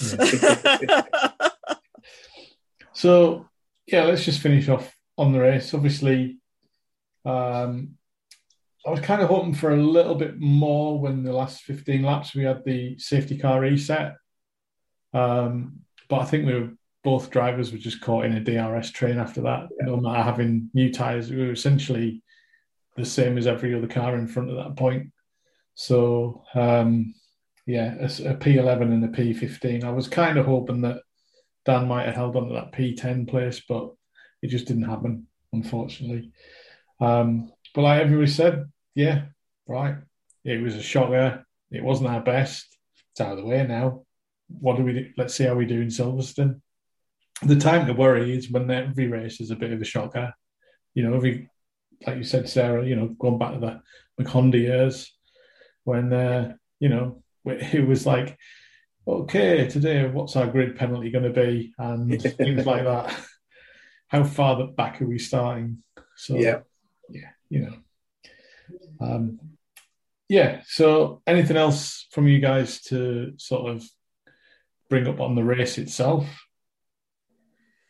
So 3.00 3.48
yeah, 3.86 4.04
let's 4.04 4.26
just 4.26 4.40
finish 4.40 4.68
off 4.68 4.94
on 5.16 5.32
the 5.32 5.40
race. 5.40 5.72
Obviously, 5.72 6.36
um, 7.24 7.92
I 8.86 8.90
was 8.90 9.00
kind 9.00 9.22
of 9.22 9.28
hoping 9.28 9.54
for 9.54 9.70
a 9.70 9.82
little 9.82 10.14
bit 10.14 10.38
more 10.38 11.00
when 11.00 11.22
the 11.22 11.32
last 11.32 11.62
15 11.62 12.02
laps 12.02 12.34
we 12.34 12.44
had 12.44 12.62
the 12.62 12.98
safety 12.98 13.38
car 13.38 13.58
reset. 13.58 14.16
Um, 15.14 15.80
but 16.10 16.20
I 16.20 16.24
think 16.26 16.44
we 16.44 16.52
were 16.52 16.70
both 17.02 17.30
drivers 17.30 17.72
were 17.72 17.78
just 17.78 18.02
caught 18.02 18.26
in 18.26 18.34
a 18.34 18.40
DRS 18.40 18.90
train 18.90 19.18
after 19.18 19.40
that. 19.40 19.68
No 19.80 19.96
matter 19.96 20.22
having 20.22 20.68
new 20.74 20.92
tyres, 20.92 21.30
we 21.30 21.38
were 21.38 21.52
essentially 21.52 22.22
the 22.96 23.04
same 23.04 23.38
as 23.38 23.46
every 23.46 23.74
other 23.74 23.86
car 23.86 24.16
in 24.16 24.26
front 24.26 24.50
of 24.50 24.56
that 24.56 24.76
point. 24.76 25.12
So 25.74 26.44
um, 26.54 27.14
yeah, 27.66 27.94
a, 28.00 28.04
a 28.04 28.34
P11 28.34 28.82
and 28.82 29.04
a 29.04 29.08
P15. 29.08 29.84
I 29.84 29.90
was 29.90 30.08
kind 30.08 30.38
of 30.38 30.46
hoping 30.46 30.82
that 30.82 31.02
Dan 31.64 31.88
might 31.88 32.06
have 32.06 32.14
held 32.14 32.36
on 32.36 32.48
to 32.48 32.54
that 32.54 32.72
P10 32.72 33.28
place, 33.28 33.62
but 33.68 33.90
it 34.42 34.48
just 34.48 34.66
didn't 34.66 34.88
happen, 34.88 35.26
unfortunately. 35.52 36.32
Um, 37.00 37.52
but 37.74 37.82
like 37.82 38.02
everybody 38.02 38.30
said, 38.30 38.64
yeah, 38.94 39.26
right. 39.66 39.96
It 40.44 40.62
was 40.62 40.74
a 40.74 40.82
shocker. 40.82 41.44
It 41.70 41.84
wasn't 41.84 42.10
our 42.10 42.22
best. 42.22 42.76
It's 43.12 43.20
out 43.20 43.32
of 43.32 43.38
the 43.38 43.44
way 43.44 43.66
now. 43.66 44.04
What 44.48 44.76
do 44.76 44.82
we 44.82 44.92
do? 44.92 45.10
Let's 45.16 45.34
see 45.34 45.44
how 45.44 45.54
we 45.54 45.66
do 45.66 45.80
in 45.80 45.88
Silverstone. 45.88 46.60
The 47.42 47.56
time 47.56 47.86
to 47.86 47.92
worry 47.92 48.36
is 48.36 48.50
when 48.50 48.70
every 48.70 49.06
race 49.06 49.40
is 49.40 49.50
a 49.50 49.56
bit 49.56 49.72
of 49.72 49.80
a 49.80 49.84
shocker. 49.84 50.34
You 50.94 51.04
know, 51.04 51.14
every 51.14 51.48
like 52.06 52.16
you 52.16 52.24
said, 52.24 52.48
Sarah. 52.48 52.86
You 52.86 52.96
know, 52.96 53.08
going 53.08 53.38
back 53.38 53.54
to 53.54 53.60
the 53.60 53.82
McHonda 54.22 54.58
years 54.58 55.12
when 55.84 56.12
uh, 56.12 56.54
you 56.78 56.88
know 56.88 57.22
it 57.44 57.86
was 57.86 58.06
like, 58.06 58.38
okay, 59.06 59.66
today 59.68 60.06
what's 60.06 60.36
our 60.36 60.46
grid 60.46 60.76
penalty 60.76 61.10
going 61.10 61.24
to 61.24 61.30
be, 61.30 61.72
and 61.78 62.20
things 62.36 62.66
like 62.66 62.84
that. 62.84 63.14
How 64.08 64.24
far 64.24 64.66
back 64.66 65.00
are 65.00 65.06
we 65.06 65.18
starting? 65.18 65.82
So 66.16 66.36
Yeah. 66.36 66.60
yeah, 67.08 67.30
you 67.48 67.60
know. 67.60 67.74
Um, 69.00 69.40
yeah. 70.28 70.62
So, 70.66 71.22
anything 71.26 71.56
else 71.56 72.06
from 72.12 72.28
you 72.28 72.38
guys 72.40 72.82
to 72.82 73.34
sort 73.36 73.70
of 73.74 73.84
bring 74.88 75.06
up 75.08 75.20
on 75.20 75.34
the 75.34 75.44
race 75.44 75.78
itself? 75.78 76.26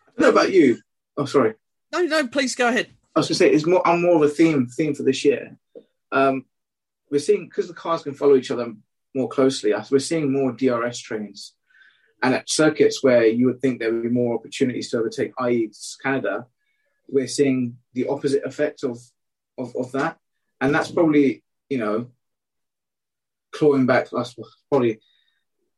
I 0.09 0.23
don't 0.23 0.35
know 0.35 0.41
about 0.41 0.53
you. 0.53 0.79
Oh, 1.17 1.25
sorry. 1.25 1.55
No, 1.93 2.01
no, 2.03 2.29
please 2.29 2.55
go 2.55 2.69
ahead. 2.69 2.95
I 3.15 3.21
was 3.21 3.27
going 3.29 3.35
to 3.35 3.39
say 3.39 3.51
it's 3.51 3.67
more. 3.67 3.87
I'm 3.87 4.03
more 4.03 4.17
of 4.17 4.23
a 4.23 4.29
theme 4.29 4.69
theme 4.69 4.95
for 4.95 5.03
this 5.03 5.25
year. 5.25 5.57
Um, 6.13 6.45
we're 7.11 7.19
seeing 7.19 7.47
because 7.49 7.67
the 7.67 7.75
cars 7.75 8.03
can 8.03 8.15
follow 8.15 8.37
each 8.37 8.53
other 8.53 8.73
more 9.15 9.29
closely. 9.29 9.75
We're 9.91 9.99
seeing 9.99 10.33
more 10.33 10.53
DRS 10.53 10.99
trains, 11.01 11.55
and 12.23 12.35
at 12.35 12.49
circuits 12.49 13.03
where 13.03 13.27
you 13.27 13.47
would 13.47 13.61
think 13.61 13.81
there 13.81 13.93
would 13.93 14.05
be 14.05 14.09
more 14.09 14.37
opportunities 14.37 14.91
to 14.91 14.99
overtake, 14.99 15.33
i.e., 15.41 15.73
Canada, 16.03 16.47
we're 17.09 17.27
seeing 17.27 17.79
the 17.95 18.07
opposite 18.07 18.45
effect 18.45 18.85
of 18.85 18.99
of, 19.59 19.75
of 19.75 19.91
that, 19.93 20.19
and 20.61 20.73
that's 20.73 20.93
probably 20.93 21.43
you 21.69 21.79
know 21.79 22.07
clawing 23.53 23.87
back 23.87 24.09
us 24.13 24.37
probably. 24.69 25.01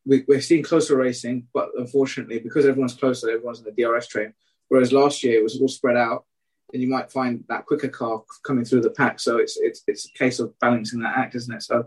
We, 0.05 0.25
we're 0.27 0.40
seeing 0.40 0.64
closer 0.64 0.97
racing, 0.97 1.47
but 1.55 1.68
unfortunately, 1.79 2.40
because 2.40 2.66
everyone's 2.66 2.95
closer, 2.95 3.31
everyone's 3.31 3.61
in 3.61 3.66
the 3.73 3.83
DRS 3.83 4.09
train. 4.09 4.35
Whereas 4.66 4.92
last 4.92 5.23
year 5.23 5.38
it 5.38 5.45
was 5.45 5.61
all 5.61 5.68
spread 5.68 5.97
out, 5.97 6.25
and 6.72 6.82
you 6.82 6.88
might 6.88 7.12
find 7.12 7.44
that 7.48 7.66
quicker 7.66 7.88
car 7.88 8.22
coming 8.44 8.64
through 8.64 8.82
the 8.82 8.90
pack. 8.90 9.20
So 9.20 9.38
it's 9.38 9.58
it's 9.58 9.82
it's 9.87 10.06
a 10.06 10.12
case 10.12 10.38
of 10.40 10.58
balancing 10.58 11.00
that 11.00 11.16
act, 11.16 11.35
isn't 11.35 11.54
it? 11.54 11.62
So 11.62 11.87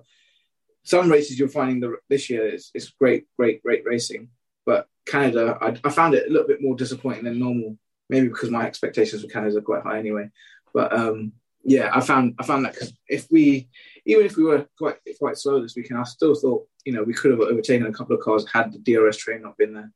some 0.83 1.11
races 1.11 1.39
you're 1.39 1.49
finding 1.49 1.79
the, 1.79 1.97
this 2.09 2.29
year 2.29 2.47
is, 2.47 2.69
is 2.75 2.89
great, 2.89 3.25
great, 3.37 3.63
great 3.63 3.83
racing. 3.85 4.29
But 4.67 4.87
Canada, 5.07 5.57
I, 5.59 5.75
I 5.83 5.89
found 5.89 6.13
it 6.13 6.27
a 6.27 6.31
little 6.31 6.47
bit 6.47 6.61
more 6.61 6.75
disappointing 6.75 7.23
than 7.23 7.39
normal. 7.39 7.77
Maybe 8.07 8.27
because 8.27 8.51
my 8.51 8.67
expectations 8.67 9.23
for 9.23 9.27
Canada 9.27 9.57
are 9.57 9.61
quite 9.61 9.81
high 9.81 9.97
anyway. 9.97 10.29
But 10.73 10.93
um, 10.93 11.33
yeah, 11.63 11.89
I 11.91 12.01
found 12.01 12.35
I 12.37 12.43
found 12.43 12.65
that 12.65 12.73
because 12.73 12.93
if 13.07 13.27
we, 13.31 13.67
even 14.05 14.25
if 14.25 14.37
we 14.37 14.43
were 14.43 14.67
quite 14.77 14.97
quite 15.17 15.37
slow 15.37 15.61
this 15.61 15.75
weekend, 15.75 15.99
I 15.99 16.03
still 16.03 16.35
thought 16.35 16.67
you 16.85 16.93
know 16.93 17.01
we 17.01 17.13
could 17.13 17.31
have 17.31 17.39
overtaken 17.39 17.87
a 17.87 17.93
couple 17.93 18.15
of 18.15 18.21
cars 18.21 18.45
had 18.51 18.71
the 18.71 18.79
DRS 18.79 19.17
train 19.17 19.41
not 19.41 19.57
been 19.57 19.73
there. 19.73 19.91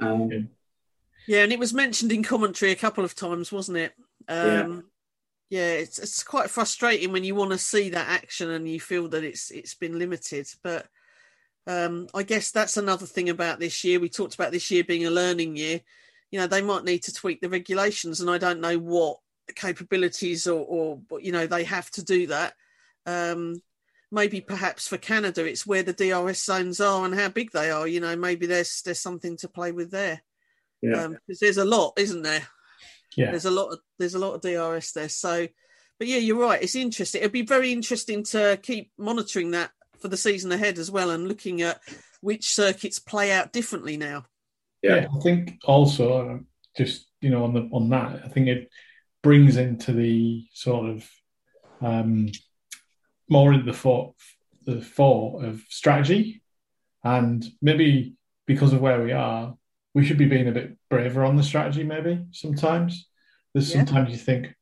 Um, 0.00 0.30
Yeah. 0.30 0.40
Yeah, 1.26 1.42
and 1.42 1.52
it 1.52 1.58
was 1.58 1.72
mentioned 1.72 2.12
in 2.12 2.22
commentary 2.22 2.72
a 2.72 2.76
couple 2.76 3.04
of 3.04 3.14
times, 3.14 3.50
wasn't 3.50 3.78
it? 3.78 3.94
Um, 4.28 4.84
yeah. 5.48 5.72
it's 5.72 5.98
it's 5.98 6.22
quite 6.22 6.50
frustrating 6.50 7.12
when 7.12 7.24
you 7.24 7.34
want 7.34 7.52
to 7.52 7.58
see 7.58 7.90
that 7.90 8.08
action 8.08 8.50
and 8.50 8.68
you 8.68 8.80
feel 8.80 9.08
that 9.08 9.24
it's 9.24 9.50
it's 9.50 9.74
been 9.74 9.98
limited. 9.98 10.46
But 10.62 10.86
um, 11.66 12.08
I 12.14 12.22
guess 12.22 12.50
that's 12.50 12.76
another 12.76 13.06
thing 13.06 13.30
about 13.30 13.58
this 13.58 13.84
year. 13.84 14.00
We 14.00 14.08
talked 14.08 14.34
about 14.34 14.52
this 14.52 14.70
year 14.70 14.84
being 14.84 15.06
a 15.06 15.10
learning 15.10 15.56
year. 15.56 15.80
You 16.30 16.40
know, 16.40 16.46
they 16.46 16.62
might 16.62 16.84
need 16.84 17.04
to 17.04 17.14
tweak 17.14 17.40
the 17.40 17.48
regulations, 17.48 18.20
and 18.20 18.30
I 18.30 18.38
don't 18.38 18.60
know 18.60 18.78
what 18.78 19.18
capabilities 19.54 20.46
or, 20.46 20.64
or 20.66 21.20
you 21.20 21.32
know 21.32 21.46
they 21.46 21.64
have 21.64 21.90
to 21.92 22.04
do 22.04 22.26
that. 22.28 22.54
Um, 23.06 23.62
maybe 24.10 24.40
perhaps 24.40 24.88
for 24.88 24.96
Canada, 24.96 25.44
it's 25.44 25.66
where 25.66 25.82
the 25.82 25.92
DRS 25.92 26.42
zones 26.42 26.80
are 26.80 27.04
and 27.04 27.14
how 27.14 27.28
big 27.28 27.50
they 27.52 27.70
are. 27.70 27.86
You 27.86 28.00
know, 28.00 28.16
maybe 28.16 28.46
there's 28.46 28.82
there's 28.82 29.00
something 29.00 29.36
to 29.38 29.48
play 29.48 29.72
with 29.72 29.90
there. 29.90 30.22
Yeah, 30.90 31.08
because 31.08 31.40
there's 31.40 31.58
a 31.58 31.64
lot, 31.64 31.94
isn't 31.98 32.22
there? 32.22 32.42
Yeah. 33.16 33.30
There's 33.30 33.44
a 33.44 33.50
lot 33.50 33.68
of 33.68 33.78
there's 33.98 34.14
a 34.14 34.18
lot 34.18 34.34
of 34.34 34.40
DRS 34.40 34.92
there. 34.92 35.08
So, 35.08 35.46
but 35.98 36.08
yeah, 36.08 36.18
you're 36.18 36.40
right. 36.40 36.62
It's 36.62 36.74
interesting. 36.74 37.20
It'd 37.20 37.32
be 37.32 37.42
very 37.42 37.72
interesting 37.72 38.24
to 38.24 38.58
keep 38.62 38.90
monitoring 38.98 39.52
that 39.52 39.70
for 40.00 40.08
the 40.08 40.16
season 40.16 40.52
ahead 40.52 40.78
as 40.78 40.90
well, 40.90 41.10
and 41.10 41.28
looking 41.28 41.62
at 41.62 41.80
which 42.20 42.54
circuits 42.54 42.98
play 42.98 43.32
out 43.32 43.52
differently 43.52 43.96
now. 43.96 44.24
Yeah. 44.82 44.96
Yeah, 44.96 45.06
I 45.16 45.20
think 45.20 45.58
also 45.64 46.28
uh, 46.28 46.38
just 46.76 47.06
you 47.20 47.30
know 47.30 47.44
on 47.44 47.54
the 47.54 47.68
on 47.72 47.88
that, 47.90 48.22
I 48.24 48.28
think 48.28 48.48
it 48.48 48.70
brings 49.22 49.56
into 49.56 49.92
the 49.92 50.46
sort 50.52 50.90
of 50.90 51.08
um, 51.80 52.30
more 53.28 53.52
into 53.52 53.64
the 53.64 53.76
thought 53.76 54.14
the 54.64 54.80
thought 54.80 55.44
of 55.44 55.62
strategy, 55.68 56.42
and 57.02 57.44
maybe 57.62 58.14
because 58.46 58.72
of 58.72 58.80
where 58.80 59.02
we 59.02 59.12
are, 59.12 59.56
we 59.94 60.04
should 60.04 60.18
be 60.18 60.26
being 60.26 60.48
a 60.48 60.52
bit 60.52 60.76
braver 60.90 61.24
on 61.24 61.36
the 61.36 61.42
strategy. 61.42 61.84
Maybe 61.84 62.24
sometimes 62.32 63.08
there's 63.52 63.70
Yeah. 63.70 63.84
sometimes 63.84 64.10
you 64.10 64.16
think 64.16 64.54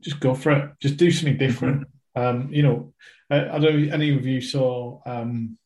just 0.00 0.20
go 0.20 0.34
for 0.34 0.50
it, 0.52 0.70
just 0.80 0.96
do 0.96 1.10
something 1.10 1.38
different. 1.38 1.86
Um, 2.14 2.48
you 2.52 2.62
know, 2.62 2.92
I, 3.30 3.40
I 3.48 3.58
don't 3.58 3.62
know 3.62 3.86
if 3.86 3.92
any 3.92 4.14
of 4.16 4.26
you 4.26 4.40
saw. 4.40 5.00
Um, 5.06 5.58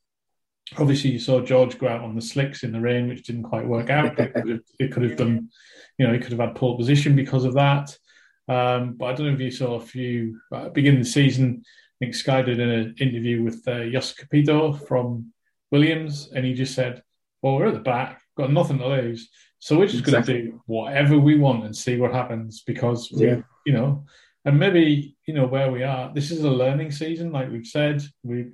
obviously, 0.78 1.10
you 1.10 1.18
saw 1.18 1.40
George 1.40 1.78
go 1.78 1.88
out 1.88 2.02
on 2.02 2.14
the 2.14 2.22
slicks 2.22 2.62
in 2.62 2.72
the 2.72 2.80
rain, 2.80 3.08
which 3.08 3.24
didn't 3.24 3.44
quite 3.44 3.66
work 3.66 3.90
out. 3.90 4.18
It 4.18 4.34
could 4.34 4.48
have, 4.48 4.60
it 4.78 4.92
could 4.92 5.02
have 5.02 5.16
done, 5.16 5.48
you 5.98 6.06
know, 6.06 6.12
he 6.12 6.18
could 6.18 6.32
have 6.32 6.40
had 6.40 6.54
pole 6.54 6.76
position 6.76 7.16
because 7.16 7.44
of 7.44 7.54
that. 7.54 7.96
Um, 8.48 8.94
but 8.94 9.06
I 9.06 9.12
don't 9.14 9.26
know 9.26 9.32
if 9.34 9.40
you 9.40 9.50
saw 9.50 9.74
a 9.74 9.80
few 9.80 10.40
uh, 10.52 10.68
beginning 10.70 11.00
of 11.00 11.06
the 11.06 11.10
season. 11.12 11.62
I 11.64 12.04
think 12.04 12.14
Sky 12.14 12.42
did 12.42 12.58
an 12.60 12.94
interview 12.98 13.42
with 13.42 13.66
uh, 13.68 13.88
Jos 13.90 14.12
Capito 14.14 14.72
from 14.72 15.32
Williams, 15.70 16.30
and 16.34 16.44
he 16.44 16.54
just 16.54 16.74
said, 16.74 17.02
"Well, 17.42 17.56
we're 17.56 17.68
at 17.68 17.74
the 17.74 17.80
back, 17.80 18.19
got 18.40 18.52
nothing 18.52 18.78
to 18.78 18.88
lose, 18.88 19.28
so 19.58 19.78
we're 19.78 19.86
just 19.86 20.00
Exactly. 20.00 20.34
going 20.34 20.44
to 20.46 20.50
do 20.52 20.62
whatever 20.66 21.18
we 21.18 21.38
want 21.38 21.64
and 21.64 21.74
see 21.76 21.96
what 21.98 22.12
happens 22.12 22.62
because 22.66 23.10
we, 23.12 23.26
Yeah. 23.26 23.42
you 23.66 23.72
know, 23.72 24.04
and 24.44 24.58
maybe 24.58 25.16
you 25.26 25.34
know 25.34 25.46
where 25.46 25.70
we 25.70 25.82
are. 25.82 26.12
This 26.14 26.30
is 26.30 26.42
a 26.44 26.50
learning 26.50 26.90
season, 26.92 27.30
like 27.32 27.50
we've 27.50 27.66
said. 27.66 28.02
We 28.22 28.46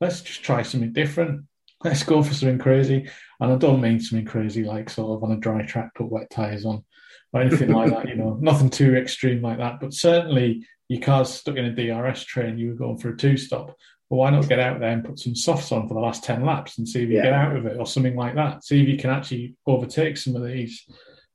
let's 0.00 0.20
just 0.22 0.42
try 0.42 0.62
something 0.62 0.92
different. 0.92 1.46
Let's 1.82 2.02
go 2.02 2.22
for 2.22 2.34
something 2.34 2.58
crazy, 2.58 3.08
and 3.40 3.52
I 3.52 3.56
don't 3.56 3.80
mean 3.80 4.00
something 4.00 4.26
crazy 4.26 4.64
like 4.64 4.90
sort 4.90 5.16
of 5.16 5.24
on 5.24 5.32
a 5.36 5.40
dry 5.40 5.64
track, 5.64 5.94
put 5.94 6.10
wet 6.10 6.28
tires 6.30 6.66
on 6.66 6.84
or 7.32 7.40
anything 7.40 7.72
like 7.72 7.90
that. 7.92 8.08
You 8.08 8.16
know, 8.16 8.36
nothing 8.40 8.68
too 8.70 8.96
extreme 8.96 9.40
like 9.40 9.58
that. 9.58 9.80
But 9.80 9.94
certainly, 9.94 10.66
your 10.88 11.00
car's 11.00 11.30
stuck 11.32 11.56
in 11.56 11.64
a 11.64 11.72
DRS 11.74 12.24
train. 12.24 12.58
You 12.58 12.68
were 12.70 12.74
going 12.74 12.98
for 12.98 13.10
a 13.10 13.16
two 13.16 13.36
stop. 13.38 13.74
Well, 14.10 14.18
why 14.18 14.30
not 14.30 14.48
get 14.48 14.58
out 14.58 14.80
there 14.80 14.90
and 14.90 15.04
put 15.04 15.20
some 15.20 15.36
softs 15.36 15.70
on 15.70 15.86
for 15.86 15.94
the 15.94 16.00
last 16.00 16.24
ten 16.24 16.44
laps 16.44 16.78
and 16.78 16.88
see 16.88 17.04
if 17.04 17.08
you 17.08 17.16
Yeah. 17.16 17.22
get 17.22 17.32
out 17.32 17.56
of 17.56 17.64
it 17.66 17.78
or 17.78 17.86
something 17.86 18.16
like 18.16 18.34
that. 18.34 18.64
See 18.64 18.82
if 18.82 18.88
you 18.88 18.98
can 18.98 19.10
actually 19.10 19.54
overtake 19.66 20.16
some 20.16 20.34
of 20.34 20.44
these. 20.44 20.84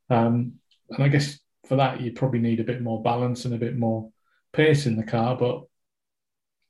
Um, 0.10 0.60
and 0.90 1.04
I 1.04 1.08
guess 1.08 1.40
for 1.68 1.78
that, 1.78 2.02
you 2.02 2.12
probably 2.12 2.40
need 2.40 2.60
a 2.60 2.66
bit 2.66 2.82
more 2.82 3.02
balance 3.02 3.46
and 3.46 3.54
a 3.56 3.58
bit 3.58 3.78
more 3.78 4.12
pace 4.52 4.86
in 4.86 4.98
the 4.98 5.04
car. 5.06 5.38
But 5.38 5.64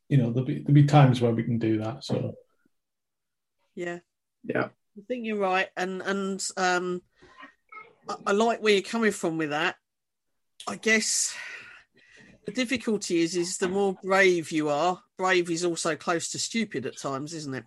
you 0.08 0.18
know, 0.18 0.32
there'll 0.32 0.46
be 0.46 0.60
there'll 0.60 0.74
be 0.76 0.86
times 0.86 1.22
where 1.22 1.34
we 1.34 1.44
can 1.44 1.58
do 1.58 1.80
that. 1.80 2.04
So 2.04 2.36
Yeah, 3.74 4.00
yeah, 4.44 4.65
I 4.65 5.02
think 5.08 5.26
you're 5.26 5.38
right, 5.39 5.70
and 5.76 6.04
and 6.04 6.48
um, 6.56 7.02
I, 8.08 8.15
I 8.28 8.32
like 8.34 8.62
where 8.62 8.74
you're 8.74 8.84
coming 8.84 9.12
from 9.12 9.39
with 9.39 9.50
that. 9.50 9.76
I 10.68 10.76
guess 10.76 11.36
the 12.45 12.51
difficulty 12.51 13.21
is 13.21 13.36
is 13.36 13.58
the 13.58 13.69
more 13.69 13.97
brave 14.03 14.51
you 14.51 14.69
are, 14.69 15.01
brave 15.17 15.49
is 15.49 15.65
also 15.65 15.95
close 15.95 16.29
to 16.29 16.39
stupid 16.39 16.86
at 16.86 16.97
times, 16.97 17.34
isn't 17.34 17.53
it? 17.53 17.65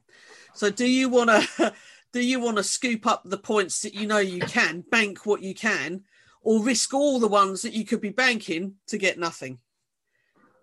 So 0.55 0.71
do 0.71 0.87
you 0.89 1.09
want 1.09 1.31
to 1.31 1.75
do 2.13 2.21
you 2.21 2.41
want 2.41 2.57
to 2.57 2.63
scoop 2.63 3.07
up 3.07 3.23
the 3.25 3.39
points 3.39 3.83
that 3.83 3.95
you 3.95 4.07
know 4.07 4.19
you 4.19 4.41
can 4.41 4.85
bank 4.91 5.27
what 5.27 5.43
you 5.43 5.55
can, 5.55 6.05
or 6.43 6.63
risk 6.63 6.95
all 6.95 7.19
the 7.19 7.29
ones 7.29 7.63
that 7.63 7.73
you 7.73 7.85
could 7.85 8.01
be 8.01 8.11
banking 8.11 8.75
to 8.89 8.99
get 8.99 9.19
nothing? 9.19 9.59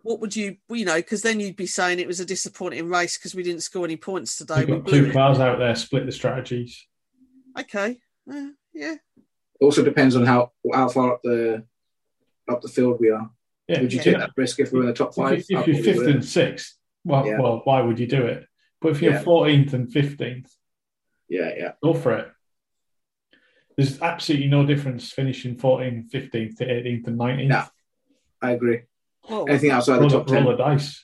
What 0.04 0.20
would 0.22 0.36
you, 0.36 0.58
you 0.70 0.86
know, 0.86 0.98
because 0.98 1.24
then 1.24 1.40
you'd 1.40 1.56
be 1.56 1.66
saying 1.66 2.00
it 2.00 2.08
was 2.08 2.20
a 2.20 2.26
disappointing 2.26 2.90
race 2.90 3.18
because 3.18 3.34
we 3.34 3.42
didn't 3.42 3.64
score 3.64 3.86
any 3.86 3.98
points 3.98 4.38
today. 4.38 4.64
we've 4.64 4.84
got 4.84 4.88
two 4.88 5.12
cars 5.12 5.40
out 5.40 5.58
there, 5.58 5.76
split 5.76 6.06
the 6.06 6.12
strategies. 6.12 6.86
Okay. 7.60 7.98
Uh, 8.32 8.50
yeah. 8.74 8.96
also 9.62 9.84
depends 9.84 10.16
on 10.16 10.26
how 10.26 10.52
how 10.74 10.90
far 10.90 11.14
up 11.14 11.22
the 11.24 11.64
up 12.48 12.62
the 12.62 12.68
field 12.68 12.98
we 13.00 13.10
are. 13.10 13.30
Yeah, 13.68 13.82
Would 13.82 13.92
you 13.94 13.98
yeah. 13.98 14.04
take 14.04 14.18
that 14.18 14.32
risk 14.38 14.60
if 14.60 14.72
we 14.72 14.80
we're 14.80 14.84
in 14.84 14.88
the 14.90 14.94
top 14.94 15.10
If, 15.10 15.16
five? 15.16 15.44
you- 15.50 15.58
if 15.60 15.68
you're 15.68 15.84
fifth 15.84 16.08
and 16.08 16.24
sixth, 16.24 16.78
well, 17.04 17.26
Yeah. 17.26 17.40
well, 17.40 17.62
why 17.64 17.82
would 17.82 18.00
you 18.00 18.08
do 18.08 18.26
it? 18.26 18.46
But 18.82 18.92
if 18.92 19.02
you're 19.02 19.14
Yeah. 19.14 19.24
14th 19.24 19.74
and 19.74 19.92
15th, 19.92 20.52
yeah, 21.28 21.52
yeah, 21.58 21.72
go 21.82 21.94
for 21.94 22.14
it. 22.18 22.32
There's 23.76 24.02
absolutely 24.02 24.48
no 24.48 24.66
difference 24.66 25.12
finishing 25.12 25.58
14th, 25.58 26.10
15th 26.12 26.58
to 26.58 26.66
18th 26.70 27.08
and 27.08 27.18
19th. 27.18 27.48
No. 27.50 27.64
I 28.42 28.52
agree. 28.52 28.82
Well, 29.30 29.50
Anything 29.50 29.72
outside 29.72 29.98
the 30.00 30.10
top 30.10 30.28
the- 30.28 30.34
roll 30.34 30.44
ten, 30.44 30.52
the 30.52 30.64
dice. 30.64 31.04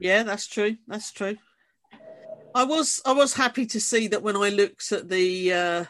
yeah, 0.00 0.24
that's 0.24 0.46
true. 0.48 0.76
That's 0.88 1.12
true. 1.12 1.36
I 2.56 2.64
was 2.64 3.00
I 3.04 3.12
was 3.12 3.34
happy 3.34 3.66
to 3.66 3.80
see 3.80 4.06
that 4.08 4.22
when 4.22 4.36
I 4.36 4.48
looked 4.48 4.90
at 4.92 5.08
the 5.08 5.52
uh, 5.52 5.84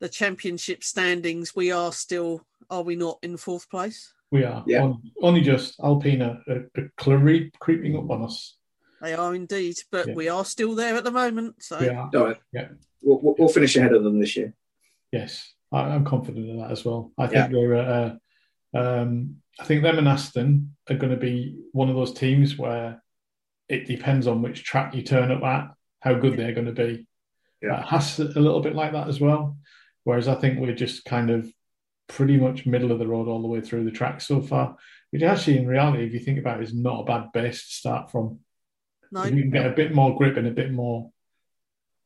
the 0.00 0.08
championship 0.08 0.82
standings, 0.84 1.54
we 1.54 1.70
are 1.72 1.92
still 1.92 2.46
are 2.68 2.82
we 2.82 2.94
not 2.96 3.18
in 3.22 3.36
fourth 3.36 3.68
place? 3.68 4.12
We 4.30 4.44
are. 4.44 4.62
Yeah. 4.66 4.82
Only, 4.82 5.12
only 5.22 5.40
just 5.40 5.80
Alpine 5.80 6.22
are, 6.22 6.40
are 6.48 6.92
clearly 6.96 7.50
creeping 7.58 7.96
up 7.96 8.10
on 8.10 8.22
us. 8.22 8.56
They 9.02 9.14
are 9.14 9.34
indeed, 9.34 9.76
but 9.90 10.08
Yeah. 10.08 10.14
we 10.14 10.28
are 10.28 10.44
still 10.44 10.74
there 10.74 10.94
at 10.96 11.04
the 11.04 11.10
moment. 11.10 11.56
So 11.62 11.80
We 11.80 11.88
are. 11.88 12.10
No, 12.12 12.34
Yeah. 12.52 12.68
we'll, 13.02 13.20
we'll- 13.20 13.34
we'll 13.38 13.48
finish 13.48 13.76
ahead 13.76 13.92
of 13.92 14.04
them 14.04 14.20
this 14.20 14.36
year. 14.36 14.54
Yes, 15.10 15.52
I, 15.72 15.80
I'm 15.80 16.04
confident 16.04 16.50
of 16.50 16.56
that 16.58 16.70
as 16.70 16.84
well. 16.84 17.12
I 17.18 17.26
think 17.26 17.50
they're. 17.50 17.74
Uh, 17.74 18.14
um, 18.72 19.36
I 19.58 19.64
think 19.64 19.82
them 19.82 19.98
and 19.98 20.06
Aston 20.08 20.76
are 20.88 20.96
going 20.96 21.10
to 21.10 21.18
be 21.18 21.58
one 21.72 21.88
of 21.88 21.96
those 21.96 22.12
teams 22.14 22.56
where 22.56 23.02
it 23.68 23.86
depends 23.86 24.26
on 24.28 24.42
which 24.42 24.62
track 24.64 24.94
you 24.94 25.02
turn 25.02 25.32
up 25.32 25.42
at, 25.42 25.70
how 26.00 26.14
good 26.14 26.36
they're 26.36 26.52
going 26.54 26.66
to 26.66 26.72
be. 26.72 27.06
Yeah. 27.60 27.74
Uh, 27.74 27.82
Haas 27.82 28.18
a 28.20 28.24
little 28.24 28.60
bit 28.60 28.74
like 28.76 28.92
that 28.92 29.08
as 29.08 29.20
well. 29.20 29.56
Whereas 30.04 30.28
I 30.28 30.34
think 30.36 30.60
we're 30.60 30.74
just 30.74 31.04
kind 31.04 31.30
of 31.30 31.52
pretty 32.10 32.36
much 32.36 32.66
middle 32.66 32.90
of 32.90 32.98
the 32.98 33.06
road 33.06 33.28
all 33.28 33.40
the 33.40 33.48
way 33.48 33.60
through 33.60 33.84
the 33.84 33.90
track 33.90 34.20
so 34.20 34.42
far, 34.42 34.76
which 35.10 35.22
actually, 35.22 35.58
in 35.58 35.66
reality, 35.66 36.04
if 36.04 36.12
you 36.12 36.18
think 36.18 36.38
about 36.38 36.60
it, 36.60 36.64
is 36.64 36.74
not 36.74 37.00
a 37.00 37.04
bad 37.04 37.32
base 37.32 37.66
to 37.66 37.72
start 37.72 38.10
from. 38.10 38.40
no, 39.12 39.22
If 39.22 39.32
we 39.32 39.42
can 39.42 39.50
get 39.50 39.66
a 39.66 39.70
bit 39.70 39.94
more 39.94 40.16
grip 40.16 40.36
and 40.36 40.46
a 40.46 40.50
bit 40.50 40.72
more 40.72 41.12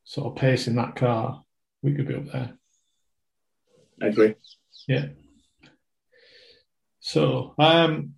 sort 0.05 0.27
of 0.27 0.37
pace 0.37 0.67
in 0.67 0.77
that 0.77 0.95
car, 0.95 1.43
we 1.83 1.95
could 1.95 2.07
be 2.07 2.14
up 2.14 2.27
there. 2.27 2.53
I 4.03 4.07
agree. 4.09 4.35
Yeah. 4.87 5.07
So, 7.01 7.55
um, 7.59 8.14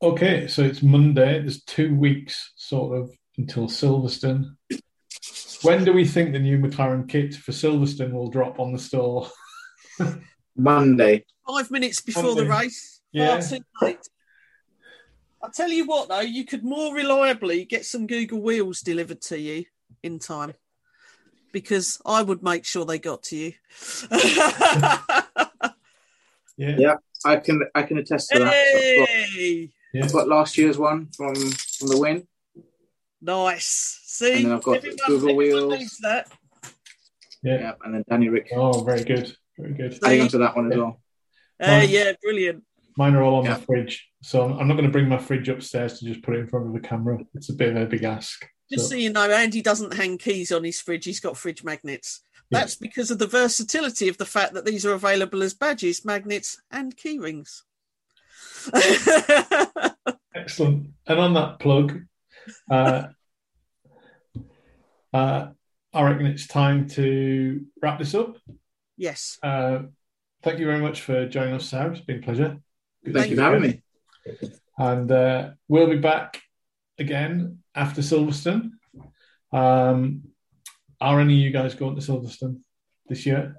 okay, 0.00 0.46
so 0.46 0.62
it's 0.62 0.82
Monday. 0.82 1.40
There's 1.40 1.62
two 1.62 1.94
weeks 1.94 2.52
sort 2.56 2.98
of 2.98 3.10
until 3.36 3.66
Silverstone. 3.66 4.56
When 5.62 5.84
do 5.84 5.92
we 5.92 6.06
think 6.06 6.32
the 6.32 6.38
new 6.38 6.58
McLaren 6.58 7.08
kit 7.08 7.34
for 7.34 7.52
Silverstone 7.52 8.12
will 8.12 8.30
drop 8.30 8.58
on 8.58 8.72
the 8.72 8.78
store? 8.78 9.28
Monday. 10.56 11.24
five 11.46 11.70
minutes 11.70 12.00
before 12.00 12.34
the 12.34 12.46
race. 12.46 13.00
Yeah. 13.12 13.40
Far 13.40 13.58
too 13.58 13.64
late. 13.82 13.98
I'll 15.42 15.50
tell 15.50 15.68
you 15.70 15.84
what, 15.86 16.08
though, 16.08 16.20
you 16.20 16.44
could 16.44 16.64
more 16.64 16.94
reliably 16.94 17.64
get 17.66 17.84
some 17.84 18.06
Google 18.06 18.40
Wheels 18.40 18.80
delivered 18.80 19.20
to 19.22 19.38
you 19.38 19.64
in 20.02 20.18
time 20.18 20.54
because 21.52 22.00
I 22.06 22.22
would 22.22 22.42
make 22.42 22.64
sure 22.64 22.84
they 22.84 22.98
got 22.98 23.22
to 23.24 23.36
you. 23.36 23.52
Yeah. 26.56 26.76
Yeah. 26.78 26.94
I 27.24 27.36
can 27.36 27.62
I 27.74 27.82
can 27.82 27.98
attest 27.98 28.30
to 28.30 28.38
that. 28.38 28.52
So 28.52 29.02
I've, 29.02 29.08
got, 29.08 29.70
Yeah. 29.92 30.04
I've 30.04 30.12
got 30.12 30.28
last 30.28 30.56
year's 30.56 30.78
one 30.78 31.08
from 31.16 31.34
from 31.34 31.88
the 31.88 31.98
win. 31.98 32.28
nice. 33.20 34.00
See, 34.04 34.34
And 34.34 34.44
then 34.46 34.52
I've 34.52 34.62
got 34.62 34.76
everyone, 34.76 34.96
Google 35.08 35.30
everyone 35.30 35.68
Wheels. 35.70 35.98
that. 36.02 36.28
Yeah. 37.42 37.58
Yeah, 37.58 37.72
and 37.84 37.94
then 37.94 38.04
Danny 38.08 38.28
Ric 38.28 38.50
Oh, 38.54 38.84
very 38.84 39.02
good. 39.02 39.36
Very 39.58 39.74
good. 39.74 39.98
Hang 40.02 40.20
on 40.22 40.28
to 40.28 40.38
that 40.38 40.56
one 40.56 40.72
as 40.72 40.78
well. 40.78 41.00
Uh, 41.60 41.66
Nice. 41.66 41.90
yeah, 41.90 42.12
brilliant. 42.22 42.64
Mine 42.96 43.14
are 43.14 43.22
all 43.22 43.36
on 43.36 43.44
Yeah. 43.44 43.54
my 43.54 43.60
fridge. 43.60 44.08
So 44.22 44.42
I'm 44.44 44.58
I'm 44.58 44.68
not 44.68 44.74
going 44.74 44.86
to 44.86 44.90
bring 44.92 45.08
my 45.08 45.18
fridge 45.18 45.48
upstairs 45.48 45.98
to 45.98 46.06
just 46.06 46.22
put 46.22 46.34
it 46.36 46.40
in 46.40 46.46
front 46.48 46.66
of 46.66 46.72
the 46.72 46.80
camera. 46.86 47.18
It's 47.34 47.48
a 47.50 47.52
bit 47.54 47.76
of 47.76 47.82
a 47.82 47.86
big 47.86 48.04
ask. 48.04 48.46
Just 48.70 48.84
So- 48.84 48.90
so 48.90 48.96
you 48.96 49.10
know, 49.12 49.30
Andy 49.30 49.62
doesn't 49.62 49.94
hang 49.94 50.18
keys 50.18 50.50
on 50.52 50.64
his 50.64 50.80
fridge. 50.80 51.04
He's 51.04 51.20
got 51.20 51.36
fridge 51.36 51.62
magnets. 51.64 52.22
Yeah. 52.50 52.60
That's 52.60 52.74
because 52.76 53.10
of 53.10 53.18
the 53.18 53.26
versatility 53.26 54.08
of 54.08 54.18
the 54.18 54.26
fact 54.26 54.54
that 54.54 54.64
these 54.64 54.84
are 54.86 54.92
available 54.92 55.42
as 55.42 55.54
badges, 55.54 56.04
magnets, 56.04 56.60
and 56.70 56.96
key 56.96 57.18
rings. 57.18 57.62
Excellent. 60.34 60.88
And 61.06 61.20
on 61.20 61.34
that 61.34 61.58
plug, 61.60 62.00
uh, 62.70 63.04
uh, 65.12 65.46
I 65.92 66.02
reckon 66.02 66.26
it's 66.26 66.46
time 66.46 66.88
to 66.90 67.64
wrap 67.80 67.98
this 67.98 68.14
up. 68.14 68.36
Yes. 68.96 69.38
Uh, 69.42 69.82
thank 70.42 70.58
you 70.58 70.66
very 70.66 70.80
much 70.80 71.02
for 71.02 71.26
joining 71.26 71.54
us, 71.54 71.66
Sam. 71.68 71.92
It's 71.92 72.00
been 72.00 72.18
a 72.18 72.22
pleasure. 72.22 72.58
Good 73.04 73.14
Thank 73.14 73.30
you 73.30 73.36
for 73.36 73.42
having 73.42 73.62
me. 73.62 73.82
And 74.78 75.10
uh, 75.10 75.50
we'll 75.68 75.88
be 75.88 75.98
back 75.98 76.42
again 76.98 77.58
after 77.74 78.00
Silverstone. 78.00 78.70
Um, 79.52 80.22
are 81.00 81.20
any 81.20 81.34
of 81.34 81.40
you 81.40 81.50
guys 81.50 81.74
going 81.74 81.96
to 81.96 82.02
Silverstone 82.02 82.60
this 83.08 83.26
year? 83.26 83.56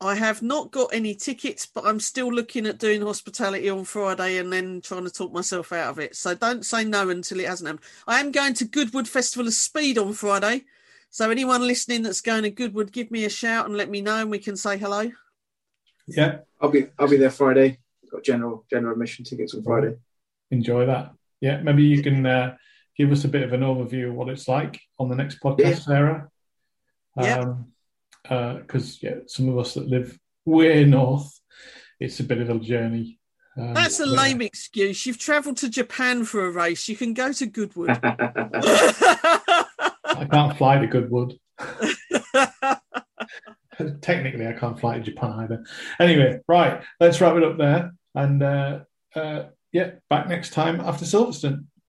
I 0.00 0.16
have 0.16 0.42
not 0.42 0.72
got 0.72 0.92
any 0.92 1.14
tickets, 1.14 1.64
but 1.64 1.86
I'm 1.86 2.00
still 2.00 2.32
looking 2.32 2.66
at 2.66 2.78
doing 2.78 3.02
hospitality 3.02 3.70
on 3.70 3.84
Friday 3.84 4.38
and 4.38 4.52
then 4.52 4.80
trying 4.80 5.04
to 5.04 5.10
talk 5.10 5.32
myself 5.32 5.70
out 5.70 5.90
of 5.90 5.98
it. 6.00 6.16
So 6.16 6.34
don't 6.34 6.66
say 6.66 6.84
no 6.84 7.08
until 7.10 7.38
it 7.38 7.48
hasn't 7.48 7.68
happened. 7.68 7.86
I 8.08 8.18
am 8.18 8.32
going 8.32 8.54
to 8.54 8.64
Goodwood 8.64 9.08
Festival 9.08 9.46
of 9.46 9.54
Speed 9.54 9.98
on 9.98 10.12
Friday. 10.12 10.64
So 11.12 11.30
anyone 11.30 11.60
listening 11.60 12.02
that's 12.02 12.22
going 12.22 12.44
to 12.44 12.50
Goodwood, 12.50 12.90
give 12.90 13.10
me 13.10 13.26
a 13.26 13.28
shout 13.28 13.66
and 13.66 13.76
let 13.76 13.90
me 13.90 14.00
know 14.00 14.16
and 14.16 14.30
we 14.30 14.38
can 14.38 14.56
say 14.56 14.78
hello. 14.78 15.12
Yeah, 16.08 16.38
I'll 16.58 16.70
be 16.70 16.86
I'll 16.98 17.06
be 17.06 17.18
there 17.18 17.30
Friday. 17.30 17.78
Got 18.10 18.24
general 18.24 18.64
general 18.70 18.94
admission 18.94 19.26
tickets 19.26 19.54
on 19.54 19.62
Friday. 19.62 19.96
enjoy 20.50 20.86
that. 20.86 21.12
Yeah, 21.42 21.60
maybe 21.60 21.82
you 21.82 22.02
can 22.02 22.24
uh, 22.24 22.56
give 22.96 23.12
us 23.12 23.24
a 23.24 23.28
bit 23.28 23.42
of 23.42 23.52
an 23.52 23.60
overview 23.60 24.08
of 24.08 24.14
what 24.14 24.30
it's 24.30 24.48
like 24.48 24.80
on 24.98 25.10
the 25.10 25.14
next 25.14 25.38
podcast, 25.40 25.82
Sarah. 25.82 26.30
Yeah. 27.20 27.56
Because 28.22 29.02
yeah, 29.02 29.16
some 29.26 29.50
of 29.50 29.58
us 29.58 29.74
that 29.74 29.88
live 29.88 30.18
way 30.46 30.86
north, 30.86 31.30
it's 32.00 32.20
a 32.20 32.24
bit 32.24 32.38
of 32.38 32.48
a 32.48 32.58
journey. 32.58 33.18
Um, 33.58 33.74
That's 33.74 34.00
a 34.00 34.06
yeah. 34.06 34.12
lame 34.12 34.40
excuse. 34.40 35.04
You've 35.04 35.18
travelled 35.18 35.58
to 35.58 35.68
Japan 35.68 36.24
for 36.24 36.46
a 36.46 36.50
race. 36.50 36.88
You 36.88 36.96
can 36.96 37.12
go 37.12 37.32
to 37.34 37.44
Goodwood. 37.44 38.00
I 40.16 40.24
can't 40.24 40.56
fly 40.56 40.78
to 40.78 40.86
Goodwood. 40.86 41.38
Technically, 44.00 44.46
I 44.46 44.52
can't 44.52 44.78
fly 44.78 44.98
to 44.98 45.02
Japan 45.02 45.32
either. 45.40 45.64
Anyway, 45.98 46.40
right, 46.48 46.82
let's 47.00 47.20
wrap 47.20 47.36
it 47.36 47.42
up 47.42 47.58
there. 47.58 47.92
And 48.14 48.42
uh, 48.42 48.80
uh, 49.14 49.44
yeah, 49.72 49.92
back 50.10 50.28
next 50.28 50.50
time 50.50 50.80
after 50.80 51.04
Silverstone. 51.04 51.66